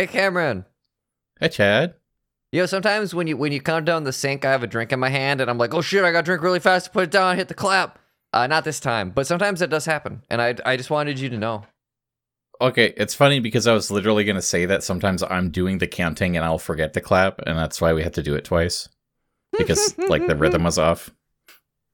[0.00, 0.64] Hey, Cameron.
[1.40, 1.92] Hey, Chad.
[2.52, 4.92] You know, sometimes when you when you come down the sink, I have a drink
[4.92, 6.86] in my hand, and I'm like, "Oh shit, I got to drink really fast.
[6.86, 7.98] To put it down, hit the clap."
[8.32, 11.28] Uh, not this time, but sometimes it does happen, and I I just wanted you
[11.28, 11.66] to know.
[12.62, 15.86] Okay, it's funny because I was literally going to say that sometimes I'm doing the
[15.86, 18.88] counting and I'll forget to clap, and that's why we had to do it twice
[19.58, 21.10] because like the rhythm was off.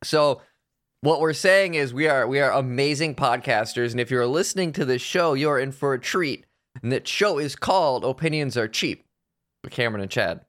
[0.05, 0.43] So,
[1.01, 4.85] what we're saying is we are we are amazing podcasters, and if you're listening to
[4.85, 6.46] this show, you're in for a treat.
[6.83, 9.05] And that show is called "Opinions Are Cheap"
[9.65, 10.41] with Cameron and Chad.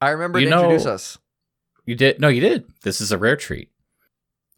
[0.00, 1.18] I remember You to know- introduce us.
[1.84, 2.20] You did?
[2.20, 2.64] No, you did.
[2.82, 3.70] This is a rare treat.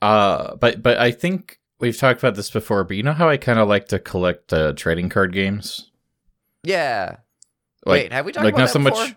[0.01, 2.85] Uh, but but I think we've talked about this before.
[2.85, 5.91] But you know how I kind of like to collect uh, trading card games.
[6.63, 7.17] Yeah.
[7.85, 9.05] Like, Wait, have we talked like about not that so before?
[9.05, 9.17] much.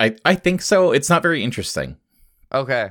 [0.00, 0.92] I I think so.
[0.92, 1.96] It's not very interesting.
[2.52, 2.90] Okay.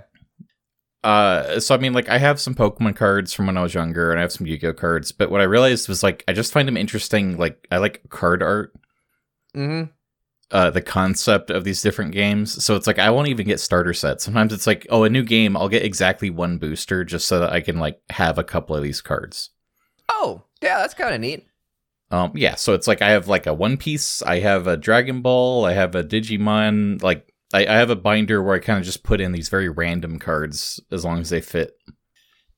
[1.07, 4.11] Uh, so I mean, like, I have some Pokemon cards from when I was younger,
[4.11, 5.11] and I have some Yu-Gi-Oh cards.
[5.13, 7.37] But what I realized was like, I just find them interesting.
[7.37, 8.73] Like, I like card art,
[9.55, 9.89] Mm-hmm.
[10.51, 12.63] uh, the concept of these different games.
[12.63, 14.23] So it's like I won't even get starter sets.
[14.25, 17.53] Sometimes it's like, oh, a new game, I'll get exactly one booster just so that
[17.53, 19.51] I can like have a couple of these cards.
[20.09, 21.47] Oh, yeah, that's kind of neat.
[22.11, 22.55] Um, yeah.
[22.55, 25.73] So it's like I have like a One Piece, I have a Dragon Ball, I
[25.73, 27.01] have a Digimon.
[27.01, 29.69] Like I, I have a binder where I kind of just put in these very
[29.69, 31.73] random cards as long as they fit.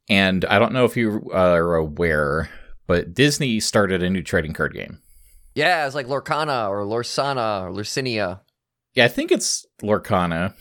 [0.09, 2.49] And I don't know if you are aware,
[2.87, 5.01] but Disney started a new trading card game.
[5.53, 8.41] Yeah, it's like Lorcana or Lorsana or Lurcinia.
[8.95, 10.55] Yeah, I think it's Lorcana,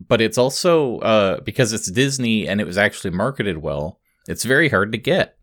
[0.00, 4.00] but it's also uh, because it's Disney and it was actually marketed well.
[4.26, 5.36] It's very hard to get.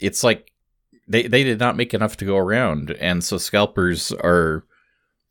[0.00, 0.50] It's like
[1.06, 4.64] they they did not make enough to go around, and so scalpers are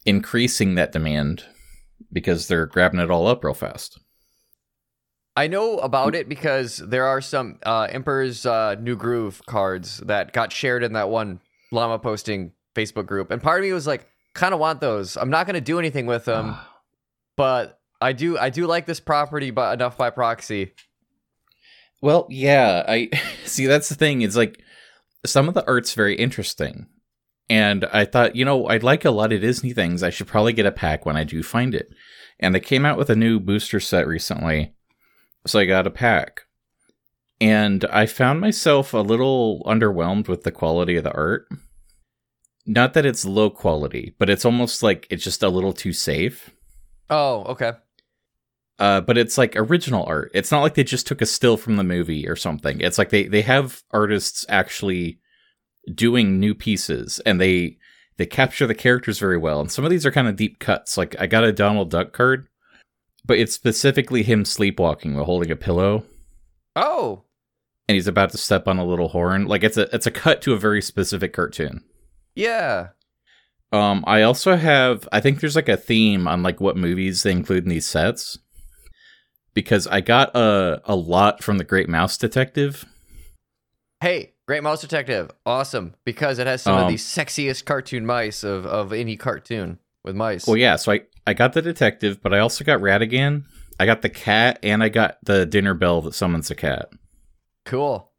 [0.05, 1.45] increasing that demand
[2.11, 3.99] because they're grabbing it all up real fast.
[5.35, 10.33] I know about it because there are some uh, Emperor's uh, New Groove cards that
[10.33, 11.39] got shared in that one
[11.71, 15.17] llama posting Facebook group, and part of me was like, kind of want those.
[15.17, 16.55] I'm not going to do anything with them,
[17.37, 18.37] but I do.
[18.37, 20.73] I do like this property, but enough by proxy.
[22.01, 23.09] Well, yeah, I
[23.45, 23.67] see.
[23.67, 24.23] That's the thing.
[24.23, 24.61] Is like
[25.25, 26.87] some of the art's very interesting,
[27.51, 30.03] and I thought, you know, I'd like a lot of Disney things.
[30.03, 31.89] I should probably get a pack when I do find it.
[32.39, 34.73] And they came out with a new booster set recently,
[35.45, 36.43] so I got a pack.
[37.41, 41.45] And I found myself a little underwhelmed with the quality of the art.
[42.65, 46.51] Not that it's low quality, but it's almost like it's just a little too safe.
[47.09, 47.73] Oh, okay.
[48.79, 50.31] Uh, but it's like original art.
[50.33, 52.79] It's not like they just took a still from the movie or something.
[52.79, 55.19] It's like they they have artists actually
[55.93, 57.77] doing new pieces and they
[58.17, 59.61] they capture the characters very well.
[59.61, 60.97] And some of these are kind of deep cuts.
[60.97, 62.47] Like I got a Donald Duck card,
[63.25, 66.03] but it's specifically him sleepwalking while holding a pillow
[66.75, 67.23] Oh,
[67.87, 69.45] and he's about to step on a little horn.
[69.47, 71.83] Like it's a it's a cut to a very specific cartoon.
[72.35, 72.89] yeah.
[73.73, 75.07] Um, I also have.
[75.13, 78.37] I think there's like a theme on like what movies they include in these sets,
[79.53, 82.85] because I got a a lot from the Great Mouse Detective.
[84.01, 88.43] Hey, Great Mouse Detective, awesome because it has some of Um, the sexiest cartoon mice
[88.43, 90.45] of of any cartoon with mice.
[90.45, 90.75] Well, yeah.
[90.75, 93.45] So I I got the detective, but I also got Ratigan.
[93.79, 96.89] I got the cat, and I got the dinner bell that summons a cat.
[97.63, 98.11] Cool.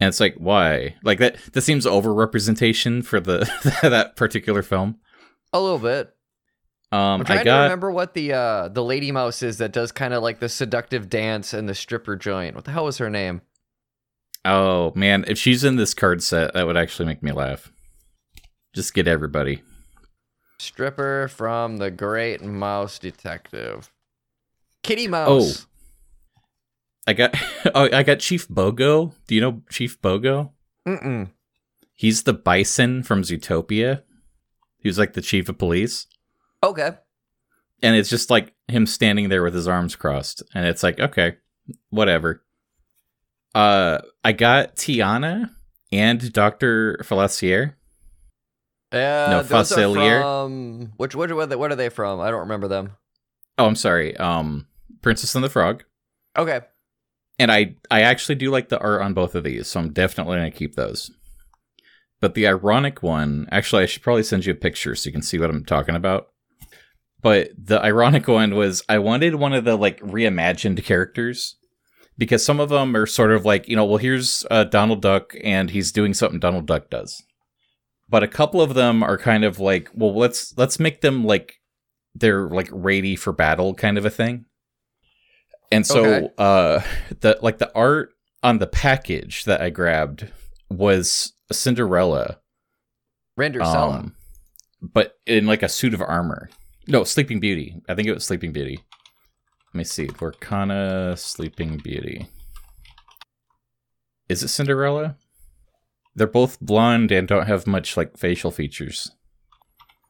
[0.00, 0.96] And it's like, why?
[1.04, 1.36] Like that.
[1.52, 3.48] That seems over representation for the
[3.82, 4.98] that particular film.
[5.52, 6.12] A little bit.
[6.90, 9.92] Um, I'm trying I to remember what the uh the lady mouse is that does
[9.92, 12.56] kind of like the seductive dance and the stripper joint.
[12.56, 13.42] What the hell was her name?
[14.44, 17.72] Oh man, if she's in this card set, that would actually make me laugh.
[18.74, 19.62] Just get everybody.
[20.58, 23.90] Stripper from the Great Mouse Detective.
[24.82, 25.66] Kitty Mouse.
[25.66, 25.66] Oh.
[27.06, 27.34] I got
[27.74, 29.12] oh, I got Chief Bogo.
[29.26, 30.52] Do you know Chief Bogo?
[30.86, 31.30] Mm-mm.
[31.94, 34.02] He's the bison from Zootopia.
[34.78, 36.06] He was like the chief of police.
[36.62, 36.92] Okay.
[37.82, 40.42] And it's just like him standing there with his arms crossed.
[40.54, 41.36] And it's like, okay,
[41.90, 42.42] whatever.
[43.54, 45.50] Uh I got Tiana
[45.92, 47.00] and Dr.
[47.02, 47.74] Falassier.
[48.92, 48.96] Uh,
[49.30, 50.20] No, Fossilier?
[50.22, 52.20] from which what are they, what are they from?
[52.20, 52.92] I don't remember them.
[53.58, 54.16] Oh, I'm sorry.
[54.16, 54.66] Um
[55.02, 55.84] Princess and the Frog.
[56.36, 56.60] Okay.
[57.38, 60.36] And I I actually do like the art on both of these, so I'm definitely
[60.36, 61.10] gonna keep those.
[62.20, 65.22] But the ironic one, actually, I should probably send you a picture so you can
[65.22, 66.28] see what I'm talking about.
[67.22, 71.56] But the ironic one was I wanted one of the like reimagined characters
[72.20, 75.34] because some of them are sort of like you know, well, here's uh, Donald Duck
[75.42, 77.22] and he's doing something Donald Duck does.
[78.08, 81.54] But a couple of them are kind of like, well, let's let's make them like
[82.14, 84.44] they're like ready for battle kind of a thing.
[85.72, 86.28] And so Okay.
[86.38, 86.80] uh
[87.20, 88.10] the like the art
[88.42, 90.28] on the package that I grabbed
[90.68, 92.38] was a Cinderella
[93.36, 93.98] Render Sella.
[94.00, 94.16] um,
[94.82, 96.50] but in like a suit of armor.
[96.88, 97.76] No, Sleeping Beauty.
[97.88, 98.80] I think it was Sleeping Beauty.
[99.72, 100.08] Let me see.
[100.08, 102.28] Lorcana Sleeping Beauty.
[104.28, 105.16] Is it Cinderella?
[106.14, 109.12] They're both blonde and don't have much like facial features.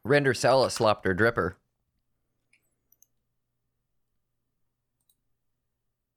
[0.02, 1.54] Render Sella slopped her dripper.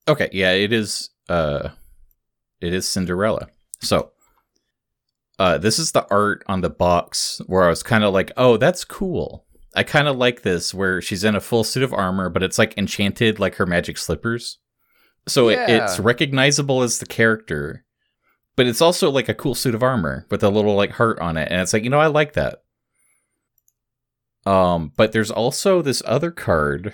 [0.07, 1.69] Okay, yeah, it is uh
[2.61, 3.49] it is Cinderella.
[3.81, 4.11] So
[5.37, 8.55] uh this is the art on the box where I was kind of like, "Oh,
[8.57, 12.29] that's cool." I kind of like this where she's in a full suit of armor,
[12.29, 14.59] but it's like enchanted like her magic slippers.
[15.27, 17.85] So it, it's recognizable as the character,
[18.55, 21.37] but it's also like a cool suit of armor with a little like heart on
[21.37, 22.63] it and it's like, "You know, I like that."
[24.45, 26.93] Um, but there's also this other card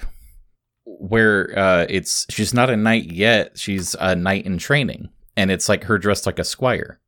[0.85, 5.09] where uh it's she's not a knight yet, she's a knight in training.
[5.35, 6.99] And it's like her dressed like a squire.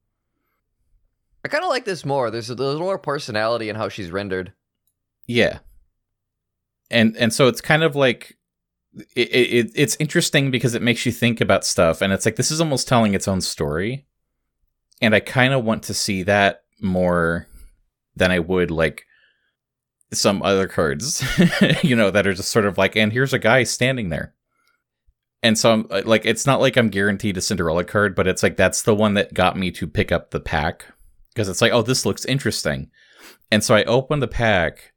[1.44, 2.32] I kind of like this more.
[2.32, 4.54] There's a little more personality in how she's rendered.
[5.32, 5.60] Yeah.
[6.90, 8.38] And and so it's kind of like
[9.16, 12.52] it, it it's interesting because it makes you think about stuff and it's like this
[12.52, 14.06] is almost telling its own story.
[15.02, 17.48] And I kind of want to see that more
[18.16, 19.06] than I would like
[20.14, 21.24] some other cards,
[21.84, 24.34] you know, that are just sort of like, and here's a guy standing there.
[25.44, 28.44] And so I'm uh, like, it's not like I'm guaranteed a Cinderella card, but it's
[28.44, 30.86] like that's the one that got me to pick up the pack
[31.34, 32.92] because it's like, oh, this looks interesting.
[33.52, 34.91] And so I open the pack,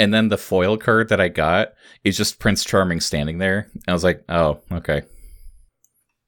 [0.00, 1.74] and then the foil card that I got
[2.04, 3.70] is just Prince Charming standing there.
[3.86, 5.02] I was like, oh, okay.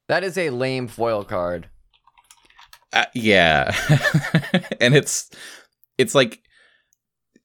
[0.09, 1.71] That is a lame foil card.
[2.93, 3.75] Uh, yeah.
[4.81, 5.31] and it's
[5.97, 6.43] it's like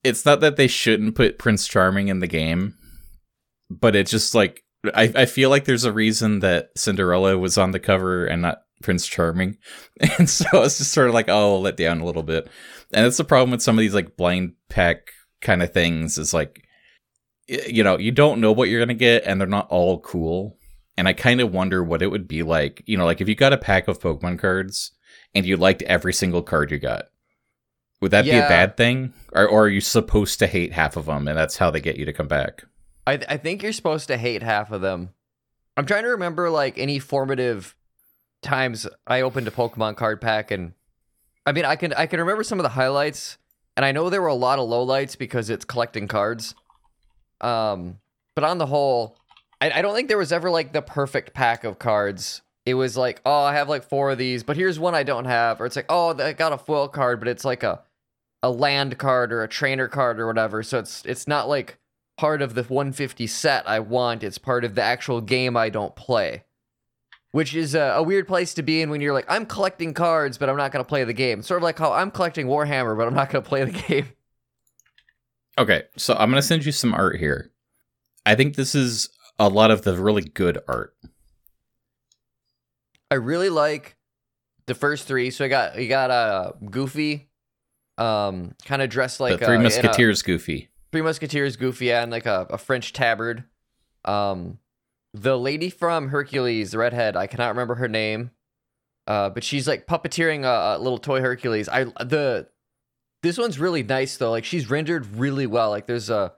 [0.04, 2.74] it's not that they shouldn't put Prince Charming in the game,
[3.70, 7.72] but it's just like I, I feel like there's a reason that Cinderella was on
[7.72, 9.60] the cover and not Prince Charming.
[10.20, 12.50] And so it's just sort of like, oh, let down a little bit.
[12.92, 16.34] And that's the problem with some of these like blind pack kind of things is
[16.34, 16.68] like
[17.48, 20.58] you know, you don't know what you're gonna get and they're not all cool.
[20.98, 23.36] And I kind of wonder what it would be like, you know, like if you
[23.36, 24.92] got a pack of Pokemon cards
[25.34, 27.06] and you liked every single card you got.
[28.02, 29.14] Would that be a bad thing?
[29.34, 31.98] Or, or are you supposed to hate half of them and that's how they get
[31.98, 32.64] you to come back?
[33.08, 35.14] I I think you're supposed to hate half of them.
[35.76, 37.76] I'm trying to remember like any formative
[38.42, 40.74] times I opened a Pokemon card pack and
[41.46, 43.38] I mean I can I can remember some of the highlights
[43.78, 46.54] and I know there were a lot of lowlights because it's collecting cards.
[47.40, 48.00] Um
[48.36, 49.18] but on the whole,
[49.62, 52.44] I, I don't think there was ever like the perfect pack of cards.
[52.68, 55.26] It was like, oh, I have like four of these, but here's one I don't
[55.26, 55.60] have.
[55.60, 57.82] Or it's like, oh, I got a foil card, but it's like a
[58.44, 60.62] a land card or a trainer card or whatever.
[60.64, 61.78] So it's it's not like
[62.18, 64.24] part of the 150 set I want.
[64.24, 66.44] It's part of the actual game I don't play.
[67.32, 70.38] Which is a, a weird place to be in when you're like, I'm collecting cards,
[70.38, 71.42] but I'm not going to play the game.
[71.42, 74.10] Sort of like how I'm collecting Warhammer, but I'm not going to play the game.
[75.58, 77.52] Okay, so I'm going to send you some art here.
[78.26, 79.10] I think this is
[79.40, 80.96] a lot of the really good art.
[83.10, 83.96] I really like
[84.66, 85.30] the first three.
[85.32, 87.30] So I got you got uh, Goofy,
[87.98, 90.70] um, kind of dressed like the Three uh, in a- Musketeers goofy.
[90.92, 93.44] Three Musketeers, Goofy, yeah, and like a, a French tabard.
[94.06, 94.58] Um,
[95.22, 98.32] the lady from Hercules, redhead, I cannot remember her name,
[99.06, 101.70] uh, but she's like puppeteering a, a little toy Hercules.
[101.70, 102.48] I the
[103.24, 104.32] this one's really nice though.
[104.32, 105.70] Like she's rendered really well.
[105.70, 106.34] Like there's a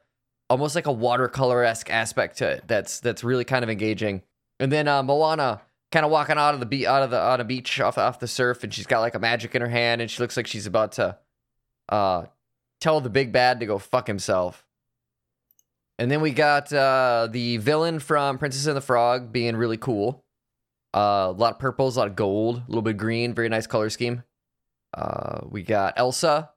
[0.49, 2.63] almost like a watercolor esque aspect to it.
[2.67, 4.23] That's that's really kind of engaging.
[4.59, 7.41] And then uh, Moana kind of walking out of the beach, out of the on
[7.41, 10.01] a beach off off the surf, and she's got like a magic in her hand,
[10.01, 11.17] and she looks like she's about to
[11.89, 12.25] uh
[12.79, 14.65] tell the big bad to go fuck himself.
[15.99, 20.23] And then we got uh, the villain from Princess and the Frog being really cool.
[20.95, 23.49] Uh, a lot of purples, a lot of gold, a little bit of green, very
[23.49, 24.23] nice color scheme.
[24.97, 26.49] Uh, we got Elsa,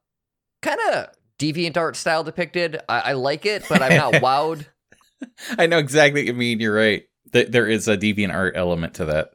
[0.62, 1.08] kind of
[1.38, 2.80] deviant art style depicted.
[2.88, 4.66] I, I like it, but I'm not wowed.
[5.58, 6.60] I know exactly what you mean.
[6.60, 7.02] You're right.
[7.32, 9.32] Th- There is a deviant art element to that.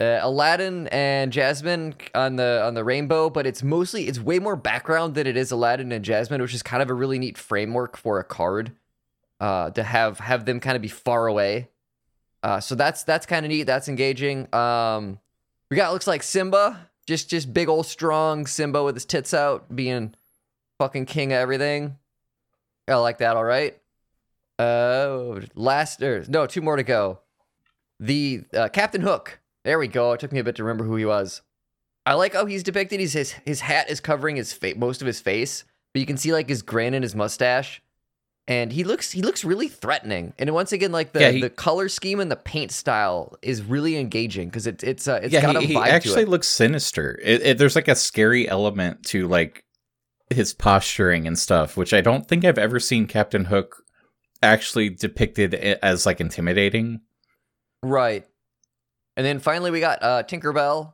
[0.00, 4.56] uh, Aladdin and Jasmine on the on the rainbow, but it's mostly it's way more
[4.56, 7.96] background than it is Aladdin and Jasmine, which is kind of a really neat framework
[7.98, 8.72] for a card
[9.40, 11.68] uh, to have have them kind of be far away.
[12.42, 13.64] Uh, so that's that's kind of neat.
[13.64, 14.52] That's engaging.
[14.54, 15.18] Um,
[15.70, 19.74] we got looks like Simba, just just big old strong Simba with his tits out,
[19.74, 20.14] being
[20.78, 21.96] fucking king of everything.
[22.88, 23.36] I like that.
[23.36, 23.76] All right.
[24.58, 27.20] Uh, last or no, two more to go.
[28.00, 29.40] The uh, Captain Hook.
[29.64, 30.12] There we go.
[30.12, 31.42] It took me a bit to remember who he was.
[32.06, 33.00] I like how he's depicted.
[33.00, 36.16] He's his his hat is covering his face, most of his face, but you can
[36.16, 37.82] see like his grin and his mustache,
[38.48, 40.32] and he looks he looks really threatening.
[40.38, 43.62] And once again, like the Yeah, he- the color scheme and the paint style is
[43.62, 46.20] really engaging because it's it's uh, it's yeah, got he, a he vibe actually to
[46.22, 46.28] it.
[46.28, 47.18] looks sinister.
[47.22, 49.64] It, it, there's like a scary element to like
[50.30, 53.82] his posturing and stuff, which I don't think I've ever seen Captain Hook
[54.42, 57.00] actually depicted as like intimidating.
[57.82, 58.24] Right.
[59.16, 60.92] And then finally we got uh, Tinkerbell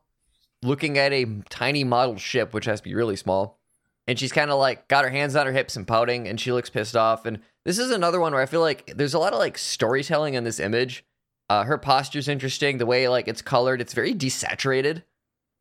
[0.63, 3.59] looking at a tiny model ship, which has to be really small.
[4.07, 6.53] And she's kind of like got her hands on her hips and pouting, and she
[6.53, 7.25] looks pissed off.
[7.25, 10.35] And this is another one where I feel like there's a lot of like storytelling
[10.35, 11.05] in this image.
[11.49, 12.79] Uh, her posture's interesting.
[12.79, 15.03] The way like it's colored, it's very desaturated,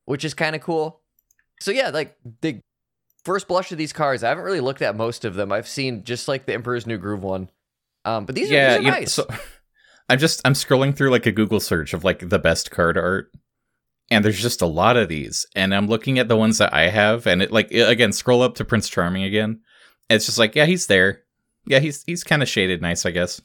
[0.05, 1.01] which is kind of cool.
[1.59, 2.61] So yeah, like the
[3.23, 5.51] first blush of these cars, I haven't really looked at most of them.
[5.51, 7.49] I've seen just like the Emperor's New Groove one.
[8.05, 9.13] Um, but these yeah, are, these are you know, nice.
[9.13, 9.27] so
[10.09, 13.31] I'm just I'm scrolling through like a Google search of like the best card art,
[14.11, 16.89] and there's just a lot of these, and I'm looking at the ones that I
[16.89, 19.61] have, and it like again scroll up to Prince Charming again.
[20.09, 21.23] It's just like yeah, he's there.
[21.65, 23.41] Yeah, he's he's kind of shaded nice, I guess.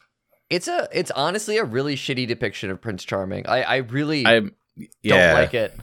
[0.49, 3.47] It's a it's honestly a really shitty depiction of Prince Charming.
[3.47, 4.53] I I really I'm
[5.01, 5.31] yeah.
[5.31, 5.73] don't like it.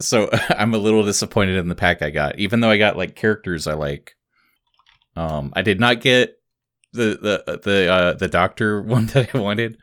[0.00, 3.16] so I'm a little disappointed in the pack I got, even though I got like
[3.16, 4.14] characters I like.
[5.16, 6.38] Um, I did not get
[6.92, 9.78] the the the uh, the doctor one that I wanted.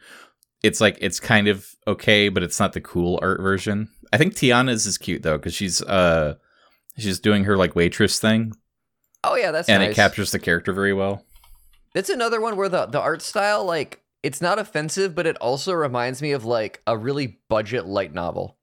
[0.63, 3.89] It's like it's kind of okay, but it's not the cool art version.
[4.11, 6.35] I think Tiana's is cute though because she's uh
[6.97, 8.53] she's doing her like waitress thing,
[9.23, 9.91] Oh yeah, that's and nice.
[9.91, 11.25] it captures the character very well.
[11.93, 15.73] That's another one where the the art style like it's not offensive, but it also
[15.73, 18.57] reminds me of like a really budget light novel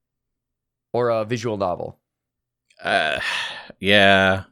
[0.92, 1.98] or a visual novel.
[2.82, 3.20] Uh,
[3.78, 4.44] yeah,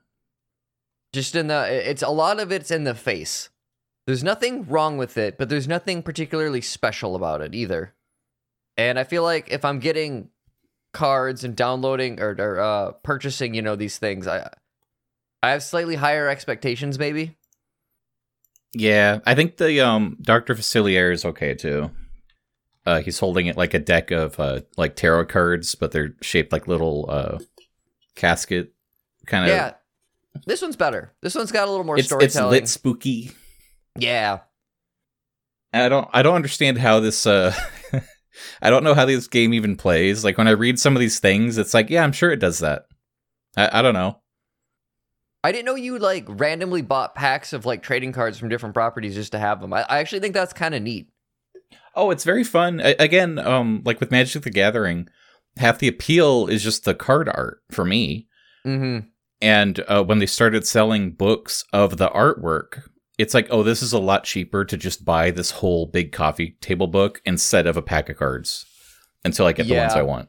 [1.14, 3.48] Just in the it's a lot of it's in the face.
[4.08, 7.92] There's nothing wrong with it, but there's nothing particularly special about it either.
[8.78, 10.30] And I feel like if I'm getting
[10.94, 14.50] cards and downloading or, or uh, purchasing, you know, these things, I
[15.42, 17.36] I have slightly higher expectations, maybe.
[18.72, 19.18] yeah.
[19.26, 21.90] I think the um Doctor Facilier is okay too.
[22.86, 26.50] Uh, he's holding it like a deck of uh like tarot cards, but they're shaped
[26.50, 27.38] like little uh
[28.14, 28.72] casket
[29.26, 29.50] kind of.
[29.50, 29.74] Yeah,
[30.46, 31.12] this one's better.
[31.20, 33.32] This one's got a little more it's it's lit spooky.
[33.96, 34.40] Yeah,
[35.72, 37.54] I don't I don't understand how this uh
[38.62, 40.24] I don't know how this game even plays.
[40.24, 42.60] Like when I read some of these things, it's like, yeah, I'm sure it does
[42.60, 42.86] that.
[43.56, 44.20] I, I don't know.
[45.44, 49.14] I didn't know you like randomly bought packs of like trading cards from different properties
[49.14, 49.72] just to have them.
[49.72, 51.08] I, I actually think that's kind of neat.
[51.94, 52.80] Oh, it's very fun.
[52.80, 55.08] A- again, um like with Magic the Gathering,
[55.56, 58.26] half the appeal is just the card art for me.
[58.66, 59.06] Mm-hmm.
[59.40, 63.92] And uh, when they started selling books of the artwork, it's like, oh, this is
[63.92, 67.82] a lot cheaper to just buy this whole big coffee table book instead of a
[67.82, 68.64] pack of cards
[69.24, 70.28] until I get the ones I want.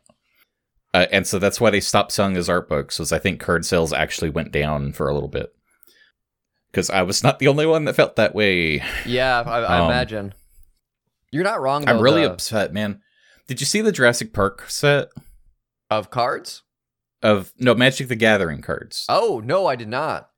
[0.93, 3.63] Uh, and so that's why they stopped selling those art books, was I think card
[3.65, 5.53] sales actually went down for a little bit.
[6.71, 8.83] Because I was not the only one that felt that way.
[9.05, 10.33] Yeah, I, I Um, imagine.
[11.31, 11.85] You're not wrong.
[11.85, 13.01] Though, I'm really the- upset, man.
[13.47, 15.09] Did you see the Jurassic Park set
[15.91, 16.63] of cards.
[17.21, 19.05] of no Magic the Gathering cards?
[19.09, 20.29] Oh no, I did not.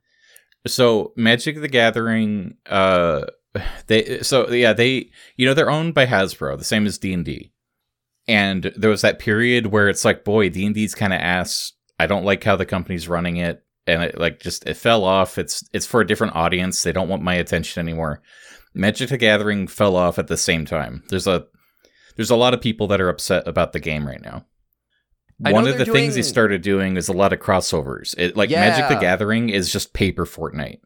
[0.67, 3.25] So Magic the Gathering, uh,
[3.87, 7.25] they so yeah they you know they're owned by Hasbro, the same as D and
[7.25, 7.51] D,
[8.27, 11.73] and there was that period where it's like, boy, D and D's kind of ass.
[11.99, 15.37] I don't like how the company's running it, and it like just it fell off.
[15.37, 16.83] It's it's for a different audience.
[16.83, 18.21] They don't want my attention anymore.
[18.73, 21.03] Magic the Gathering fell off at the same time.
[21.09, 21.45] There's a
[22.15, 24.45] there's a lot of people that are upset about the game right now.
[25.43, 28.13] I One of the they're things he started doing is a lot of crossovers.
[28.17, 30.79] It like Magic the Gathering is just paper Fortnite.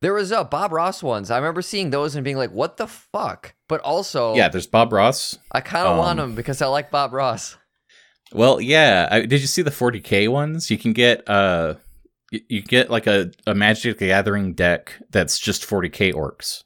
[0.00, 1.30] There was uh, Bob Ross ones.
[1.30, 4.92] I remember seeing those and being like, "What the fuck?" But also, Yeah, there's Bob
[4.92, 5.38] Ross.
[5.52, 7.56] I kind of want um, them because I like Bob Ross.
[8.32, 9.08] Well, yeah.
[9.10, 10.70] I, did you see the 40k ones?
[10.70, 11.74] You can get uh,
[12.32, 16.64] y- you get like a, a Magic the Gathering deck that's just 40k orcs.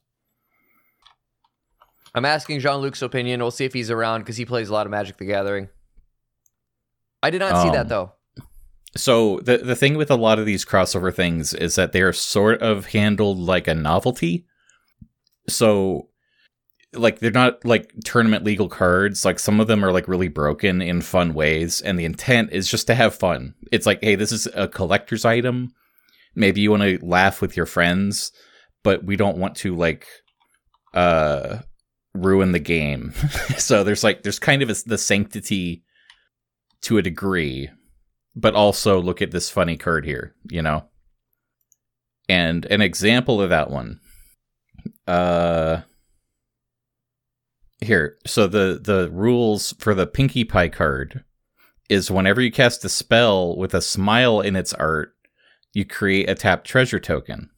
[2.14, 3.40] I'm asking Jean Luc's opinion.
[3.40, 5.68] We'll see if he's around because he plays a lot of Magic: The Gathering.
[7.22, 8.12] I did not see that Um, though.
[8.96, 12.62] So the the thing with a lot of these crossover things is that they're sort
[12.62, 14.46] of handled like a novelty.
[15.48, 16.08] So
[16.94, 19.24] like they're not like tournament legal cards.
[19.24, 22.70] Like some of them are like really broken in fun ways, and the intent is
[22.70, 23.54] just to have fun.
[23.70, 25.72] It's like, hey, this is a collector's item.
[26.34, 28.32] Maybe you want to laugh with your friends,
[28.82, 30.06] but we don't want to like
[30.94, 31.58] uh
[32.14, 33.12] ruin the game.
[33.58, 35.84] so there's like there's kind of a, the sanctity
[36.82, 37.70] to a degree,
[38.34, 40.84] but also look at this funny card here, you know.
[42.28, 44.00] And an example of that one
[45.06, 45.80] uh
[47.80, 51.24] here so the the rules for the pinkie pie card
[51.88, 55.14] is whenever you cast a spell with a smile in its art
[55.72, 57.48] you create a tapped treasure token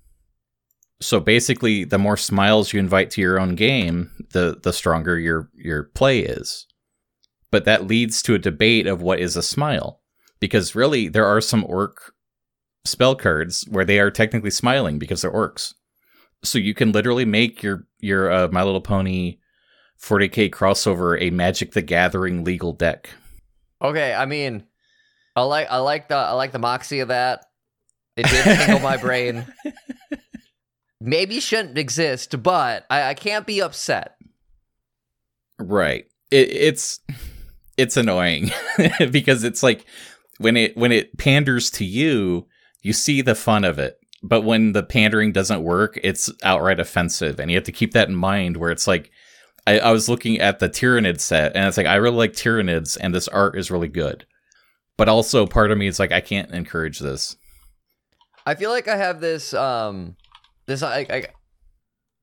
[1.01, 5.51] so basically the more smiles you invite to your own game the the stronger your
[5.55, 6.67] your play is
[7.51, 10.01] but that leads to a debate of what is a smile
[10.41, 12.15] because really there are some orc
[12.85, 15.75] spell cards where they are technically smiling because they're orcs.
[16.43, 19.39] So you can literally make your your uh, My Little Pony
[20.03, 23.11] 40k crossover a Magic the Gathering legal deck.
[23.83, 24.65] Okay, I mean,
[25.37, 27.45] I like I like the I like the moxie of that.
[28.17, 29.47] It did tingle my brain.
[31.01, 34.17] Maybe shouldn't exist, but I, I can't be upset.
[35.59, 36.07] Right.
[36.31, 37.01] It, it's
[37.81, 38.51] it's annoying
[39.11, 39.85] because it's like
[40.39, 42.47] when it when it panders to you,
[42.83, 43.99] you see the fun of it.
[44.23, 48.09] But when the pandering doesn't work, it's outright offensive, and you have to keep that
[48.09, 48.59] in mind.
[48.59, 49.11] Where it's like,
[49.67, 52.99] I, I was looking at the Tyranid set, and it's like I really like Tyranids,
[53.01, 54.27] and this art is really good.
[54.99, 57.37] But also, part of me is like, I can't encourage this.
[58.45, 60.17] I feel like I have this um
[60.67, 61.27] this I, I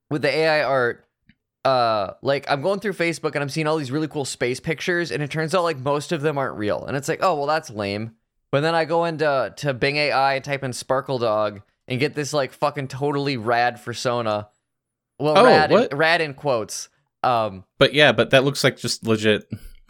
[0.10, 1.07] with the AI art
[1.66, 5.12] uh like I'm going through Facebook and I'm seeing all these really cool space pictures
[5.12, 6.86] and it turns out like most of them aren't real.
[6.86, 8.12] And it's like, "Oh, well that's lame."
[8.52, 12.16] But then I go into to Bing AI and type in Sparkle Dog and get
[12.16, 14.48] this like fucking totally rad persona.
[15.20, 16.90] Well, Oh, rad in, rad in quotes.
[17.24, 19.44] Um But yeah, but that looks like just legit.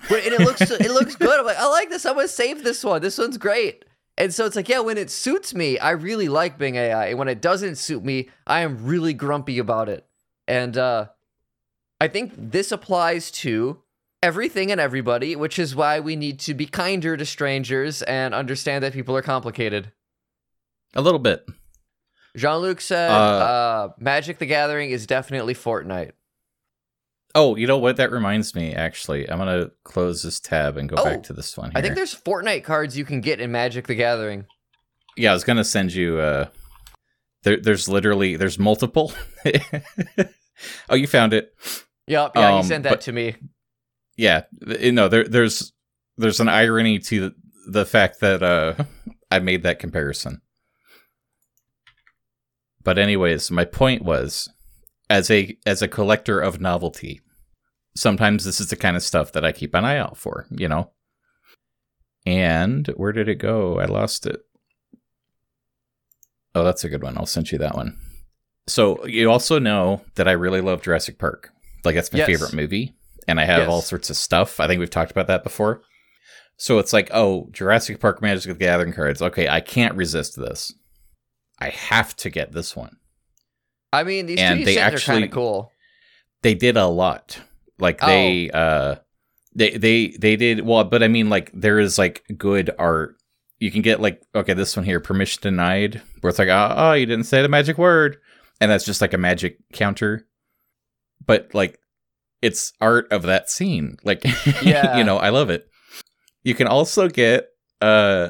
[0.10, 1.40] but and it looks it looks good.
[1.40, 2.06] I'm like, I like this.
[2.06, 3.02] I'm gonna save this one.
[3.02, 3.84] This one's great.
[4.20, 7.08] And so it's like, yeah, when it suits me, I really like Bing AI.
[7.08, 10.08] And when it doesn't suit me, I am really grumpy about it.
[10.48, 11.08] And uh
[12.00, 13.82] I think this applies to
[14.22, 18.84] everything and everybody, which is why we need to be kinder to strangers and understand
[18.84, 19.92] that people are complicated.
[20.96, 21.46] A little bit.
[22.36, 26.12] Jean Luc said, Uh, uh, Magic the Gathering is definitely Fortnite.
[27.36, 27.98] Oh, you know what?
[27.98, 28.74] That reminds me.
[28.74, 31.70] Actually, I'm gonna close this tab and go Oh, back to this one.
[31.72, 31.78] Here.
[31.80, 34.46] I think there's Fortnite cards you can get in Magic the Gathering.
[35.16, 36.20] Yeah, I was gonna send you.
[36.20, 36.48] uh
[37.44, 39.14] there, There's literally there's multiple.
[40.90, 41.54] oh, you found it.
[42.08, 43.36] Yep, yeah, he Um, sent that but- to me.
[44.16, 45.08] Yeah, th- no.
[45.10, 45.74] There, there's
[46.18, 47.36] there's an irony to the,
[47.72, 48.74] the fact that uh
[49.32, 50.42] I made that comparison.
[52.84, 54.50] But anyways, my point was,
[55.10, 57.22] as a as a collector of novelty,
[57.96, 60.48] sometimes this is the kind of stuff that I keep an eye out for.
[60.52, 60.92] You know.
[62.26, 63.80] And where did it go?
[63.80, 64.40] I lost it.
[66.56, 67.18] Oh, that's a good one.
[67.18, 67.98] I'll send you that one.
[68.68, 71.52] So you also know that I really love Jurassic Park.
[71.88, 72.28] Like that's my Yes.
[72.28, 72.94] favorite movie,
[73.28, 73.70] and I have Yes.
[73.70, 74.60] all sorts of stuff.
[74.60, 75.82] I think we've talked about that before.
[76.58, 79.22] So it's like, oh, Jurassic Park Magic the Gathering cards.
[79.22, 80.74] Okay, I can't resist this.
[81.60, 82.98] I have to get this one.
[83.94, 85.72] I mean, these And they are kind actually- of cool.
[86.44, 87.40] They did a lot.
[87.80, 88.96] Like they uh
[89.56, 93.16] they they they did well, but I mean like there is like good art.
[93.60, 96.94] You can get like okay, this one here, permission denied, where it's like, oh, oh
[96.94, 98.18] you didn't say the magic word.
[98.60, 100.27] And that's just like a magic counter.
[101.28, 101.78] But like
[102.42, 103.98] it's art of that scene.
[104.04, 104.24] Like
[104.62, 104.98] Yeah.
[104.98, 105.68] you know, I love it.
[106.44, 107.50] You can also get
[107.82, 108.30] uh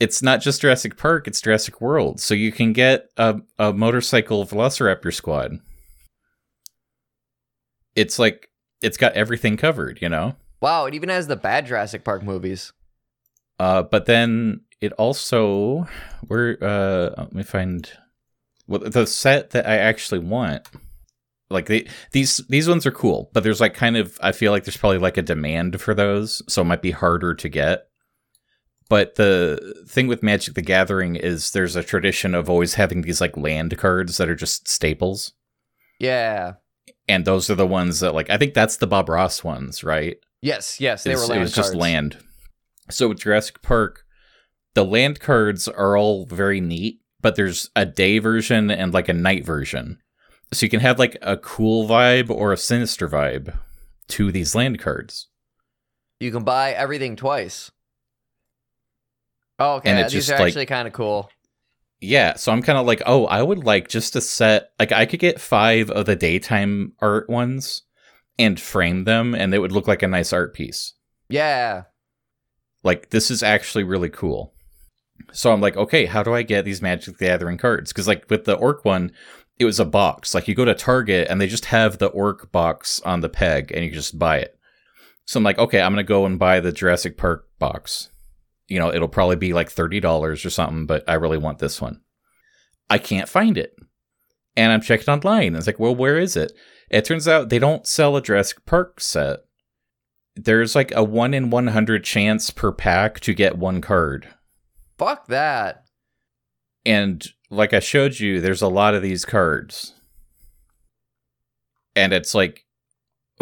[0.00, 2.18] it's not just Jurassic Park, it's Jurassic World.
[2.18, 5.60] So you can get a, a motorcycle Velociraptor squad.
[7.94, 8.48] It's like
[8.80, 10.34] it's got everything covered, you know?
[10.60, 12.72] Wow, it even has the bad Jurassic Park movies.
[13.58, 15.86] Uh but then it also
[16.26, 17.90] where uh let me find
[18.66, 20.66] well the set that I actually want
[21.52, 24.64] like they, these these ones are cool, but there's like kind of I feel like
[24.64, 27.86] there's probably like a demand for those, so it might be harder to get.
[28.88, 33.20] But the thing with Magic the Gathering is there's a tradition of always having these
[33.20, 35.32] like land cards that are just staples.
[35.98, 36.54] Yeah.
[37.08, 40.16] And those are the ones that like I think that's the Bob Ross ones, right?
[40.42, 42.18] Yes, yes, they It's- were land it was just land.
[42.90, 44.04] So with Jurassic Park,
[44.74, 49.12] the land cards are all very neat, but there's a day version and like a
[49.14, 49.98] night version.
[50.52, 53.56] So you can have like a cool vibe or a sinister vibe
[54.08, 55.28] to these land cards.
[56.20, 57.70] You can buy everything twice.
[59.58, 59.90] Oh, okay.
[59.90, 61.30] And These are like- actually kind of cool.
[62.04, 64.72] Yeah, so I'm kind of like, oh, I would like just a set.
[64.80, 67.82] Like, I could get five of the daytime art ones
[68.36, 70.94] and frame them, and they would look like a nice art piece.
[71.28, 71.84] Yeah.
[72.82, 74.52] Like, this is actually really cool.
[75.30, 77.92] So I'm like, okay, how do I get these Magic Gathering cards?
[77.92, 79.12] Because, like, with the Orc one,
[79.58, 80.34] it was a box.
[80.34, 83.70] Like, you go to Target and they just have the Orc box on the peg,
[83.72, 84.58] and you just buy it.
[85.24, 88.10] So I'm like, okay, I'm going to go and buy the Jurassic Park box.
[88.68, 92.00] You know, it'll probably be like $30 or something, but I really want this one.
[92.90, 93.74] I can't find it.
[94.56, 95.48] And I'm checking online.
[95.48, 96.52] And it's like, well, where is it?
[96.90, 99.40] It turns out they don't sell a Jurassic Park set.
[100.34, 104.28] There's like a 1 in 100 chance per pack to get one card.
[104.98, 105.84] Fuck that.
[106.84, 109.92] And like I showed you, there's a lot of these cards.
[111.94, 112.64] And it's like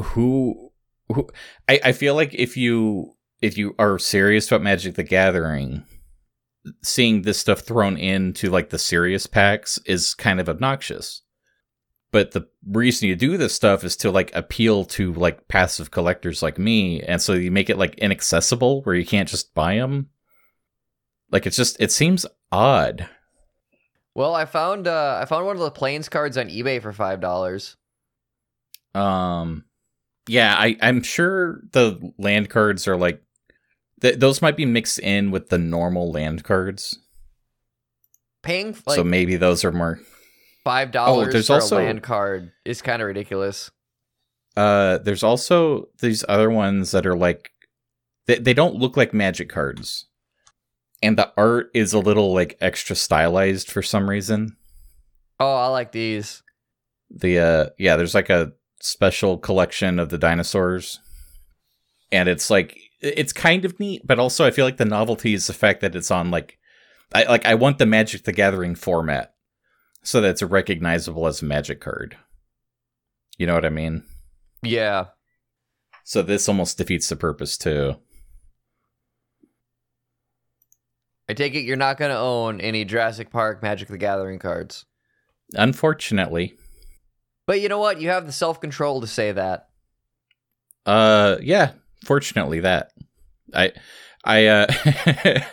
[0.03, 0.73] who
[1.09, 1.29] who
[1.69, 5.85] I, I feel like if you if you are serious about Magic the Gathering,
[6.83, 11.23] seeing this stuff thrown into like the serious packs is kind of obnoxious.
[12.13, 16.43] But the reason you do this stuff is to like appeal to like passive collectors
[16.43, 20.09] like me, and so you make it like inaccessible where you can't just buy them.
[21.31, 23.09] Like it's just it seems odd.
[24.15, 27.21] Well, I found uh I found one of the plains cards on eBay for five
[27.21, 27.77] dollars.
[28.95, 29.65] Um,
[30.29, 33.23] yeah, I I'm sure the land cards are like
[34.01, 36.99] th- those might be mixed in with the normal land cards.
[38.43, 40.01] Paying like so maybe those are more.
[40.65, 43.71] five dollars Oh, there's for also- a land card is kind of ridiculous.
[44.57, 47.53] Uh, there's also these other ones that are like
[48.27, 50.07] they they don't look like magic cards,
[51.03, 54.57] and the art is a little like extra stylized for some reason.
[55.39, 56.43] Oh, I like these.
[57.11, 61.01] The uh, yeah, there's like a special collection of the dinosaurs,
[62.13, 65.47] and it's like it's kind of neat, but also I feel like the novelty is
[65.47, 66.59] the fact that it's on like
[67.15, 69.35] I like I want the Magic the Gathering format
[70.03, 72.17] so that it's recognizable as a Magic card.
[73.39, 74.05] You know what I mean?
[74.63, 75.07] Yeah.
[76.05, 77.97] So this almost defeats the purpose too.
[81.31, 84.85] I take it you're not gonna own any Jurassic Park Magic the Gathering cards.
[85.55, 86.55] Unfortunately,
[87.47, 88.01] But you know what?
[88.01, 89.69] You have the self control to say that.
[90.87, 91.73] uh, yeah.
[92.05, 92.91] Fortunately, that
[93.55, 93.73] I,
[94.25, 94.67] I, uh,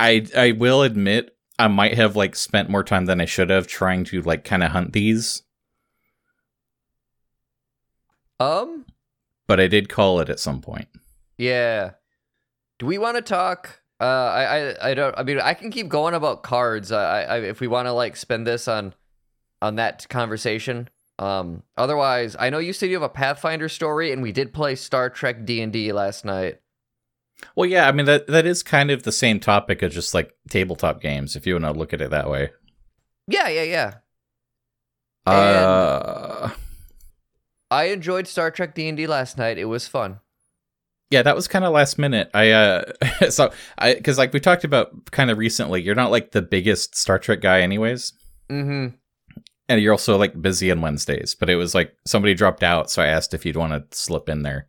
[0.00, 3.66] I, I will admit I might have like spent more time than I should have
[3.66, 5.42] trying to like kind of hunt these,
[8.40, 8.86] Um,
[9.46, 10.88] but I did call it at some point.
[11.38, 11.92] yeah.
[12.78, 13.80] Do we want to talk?
[14.00, 15.14] Uh, I, I, I don't.
[15.18, 16.92] I mean, I can keep going about cards.
[16.92, 18.94] I, I if we want to like spend this on,
[19.62, 20.88] on that conversation.
[21.18, 24.74] Um, otherwise, I know you said you have a Pathfinder story, and we did play
[24.74, 26.60] Star Trek D and D last night.
[27.54, 30.34] Well, yeah, I mean that that is kind of the same topic of just like
[30.50, 32.50] tabletop games, if you want to look at it that way.
[33.28, 33.94] Yeah, yeah, yeah.
[35.26, 36.50] And- Uh,
[37.70, 39.58] I enjoyed Star Trek D and D last night.
[39.58, 40.20] It was fun.
[41.10, 42.30] Yeah, that was kind of last minute.
[42.34, 42.84] I uh,
[43.30, 46.96] so I because like we talked about kind of recently, you're not like the biggest
[46.96, 48.12] Star Trek guy, anyways.
[48.48, 48.94] Mm-hmm.
[49.68, 51.34] and you're also like busy on Wednesdays.
[51.34, 54.28] But it was like somebody dropped out, so I asked if you'd want to slip
[54.28, 54.68] in there.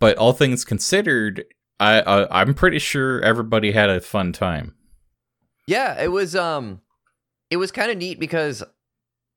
[0.00, 1.44] But all things considered,
[1.80, 4.74] I uh, I'm pretty sure everybody had a fun time.
[5.66, 6.80] Yeah, it was um
[7.50, 8.64] it was kind of neat because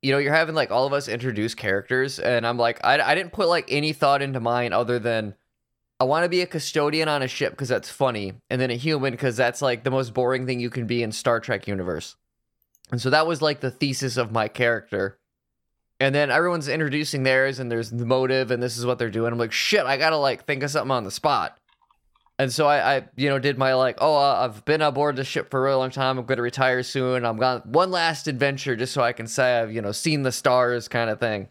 [0.02, 3.14] you know, you're having like all of us introduce characters and I'm like I I
[3.14, 5.34] didn't put like any thought into mine other than
[6.02, 8.74] I want to be a custodian on a ship because that's funny and then a
[8.74, 12.16] human because that's like the most boring thing you can be in Star Trek universe.
[12.90, 15.20] And so that was like the thesis of my character.
[16.00, 19.32] And then everyone's introducing theirs and there's the motive and this is what they're doing.
[19.32, 21.56] I'm like, shit, I gotta like think of something on the spot.
[22.36, 25.22] And so I, I you know, did my like, oh, uh, I've been aboard the
[25.22, 26.18] ship for a really long time.
[26.18, 27.24] I'm to retire soon.
[27.24, 30.32] I'm gone one last adventure just so I can say I've, you know, seen the
[30.32, 31.48] stars kind of thing.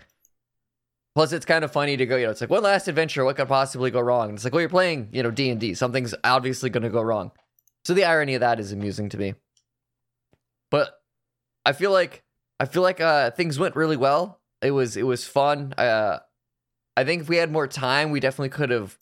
[1.14, 3.26] Plus, it's kind of funny to go, you know, it's like one last adventure.
[3.26, 4.34] What could possibly go wrong?
[4.34, 5.74] It's like, well, you're playing, you know, D and D.
[5.74, 7.32] Something's obviously going to go wrong.
[7.84, 9.34] So the irony of that is amusing to me.
[10.70, 10.94] But
[11.66, 12.24] I feel like
[12.60, 14.40] I feel like uh, things went really well.
[14.62, 15.74] It was it was fun.
[15.78, 16.20] Uh,
[16.96, 18.98] I think if we had more time, we definitely could have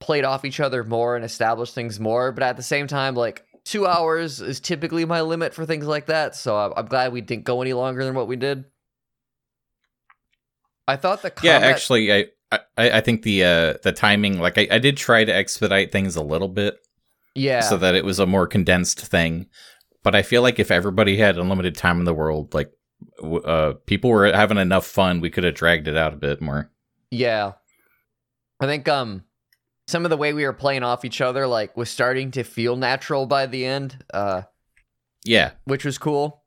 [0.00, 2.32] played off each other more and established things more.
[2.32, 6.06] But at the same time, like two hours is typically my limit for things like
[6.06, 6.34] that.
[6.34, 8.64] So I'm, I'm glad we didn't go any longer than what we did.
[10.88, 14.68] I thought the Yeah, actually, I I, I think the uh the timing, like I,
[14.70, 16.78] I did try to expedite things a little bit
[17.34, 19.46] yeah, so that it was a more condensed thing.
[20.02, 22.70] But I feel like if everybody had unlimited time in the world, like
[23.18, 26.40] w- uh people were having enough fun, we could have dragged it out a bit
[26.40, 26.70] more.
[27.10, 27.52] Yeah.
[28.60, 29.24] I think um
[29.88, 32.76] some of the way we were playing off each other like was starting to feel
[32.76, 34.42] natural by the end, uh
[35.24, 36.44] Yeah, which was cool.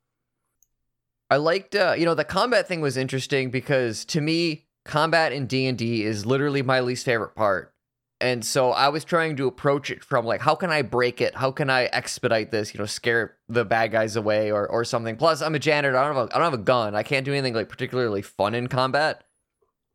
[1.29, 5.45] I liked uh you know the combat thing was interesting because to me combat in
[5.45, 7.73] D&D is literally my least favorite part.
[8.21, 11.35] And so I was trying to approach it from like how can I break it?
[11.35, 15.15] How can I expedite this, you know, scare the bad guys away or or something.
[15.15, 16.95] Plus I'm a janitor, I don't have a, I don't have a gun.
[16.95, 19.23] I can't do anything like particularly fun in combat.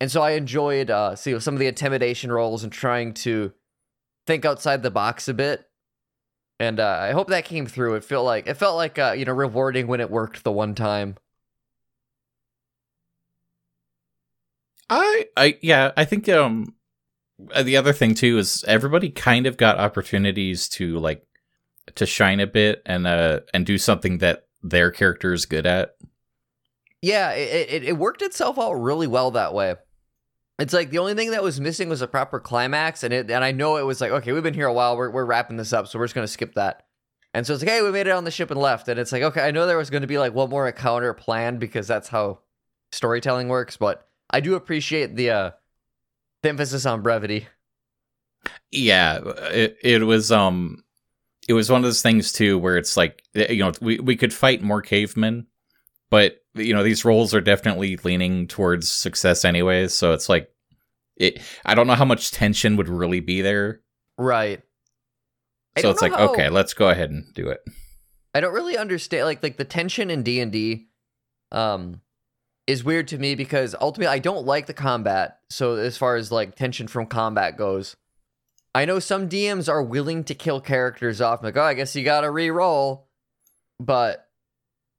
[0.00, 3.52] And so I enjoyed uh see some of the intimidation rolls and trying to
[4.26, 5.68] think outside the box a bit.
[6.60, 7.94] And uh, I hope that came through.
[7.94, 10.74] It felt like it felt like uh, you know rewarding when it worked the one
[10.74, 11.16] time.
[14.90, 16.74] I I yeah, I think um
[17.52, 21.26] uh, the other thing too is everybody kind of got opportunities to like
[21.94, 25.96] to shine a bit and uh and do something that their character is good at.
[27.02, 29.76] Yeah, it, it it worked itself out really well that way.
[30.58, 33.44] It's like the only thing that was missing was a proper climax, and it and
[33.44, 35.72] I know it was like okay, we've been here a while, we're we're wrapping this
[35.72, 36.84] up, so we're just gonna skip that.
[37.34, 38.86] And so it's like, hey, we made it on the ship and left.
[38.86, 41.12] And it's like, okay, I know there was going to be like one more encounter
[41.12, 42.38] planned because that's how
[42.92, 45.50] storytelling works, but I do appreciate the uh
[46.42, 47.46] the emphasis on brevity.
[48.72, 49.20] Yeah,
[49.52, 50.82] it it was um
[51.46, 54.34] it was one of those things too where it's like you know we we could
[54.34, 55.46] fight more cavemen,
[56.10, 60.50] but you know these rolls are definitely leaning towards success anyway, so it's like
[61.16, 63.82] it I don't know how much tension would really be there.
[64.18, 64.62] Right.
[65.78, 67.60] So it's like how- okay, let's go ahead and do it.
[68.34, 70.88] I don't really understand like like the tension in D and D,
[71.52, 72.00] um,
[72.66, 75.38] is weird to me because ultimately I don't like the combat.
[75.50, 77.96] So as far as like tension from combat goes,
[78.74, 81.42] I know some DMs are willing to kill characters off.
[81.42, 83.06] Like, oh, I guess you got to re-roll,
[83.78, 84.28] but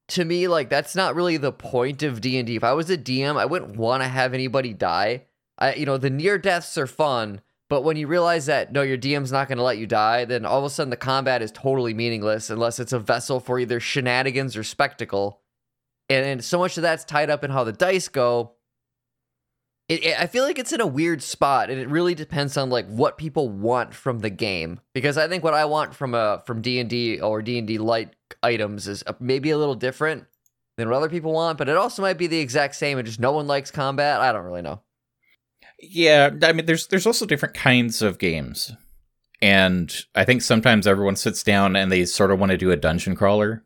[0.10, 2.56] to me, like that's not really the point of D and D.
[2.56, 5.24] If I was a DM, I wouldn't want to have anybody die.
[5.58, 8.98] I, you know, the near deaths are fun, but when you realize that no, your
[8.98, 11.94] DM's not to let you die, then all of a sudden the combat is totally
[11.94, 15.42] meaningless unless it's a vessel for either shenanigans or spectacle.
[16.10, 18.52] And, and so much of that's tied up in how the dice go.
[19.88, 22.70] It, it- I feel like it's in a weird spot, and it really depends on
[22.70, 24.80] like what people want from the game.
[24.94, 27.68] Because I think what I want from a from D and D or D and
[27.68, 30.26] D light items is maybe a little different
[30.78, 33.20] than what other people want, but it also might be the exact same, and just
[33.20, 34.20] no one likes combat.
[34.22, 34.82] I don't really know.
[35.80, 38.72] Yeah, I mean, there's there's also different kinds of games,
[39.42, 42.76] and I think sometimes everyone sits down and they sort of want to do a
[42.78, 43.64] dungeon crawler,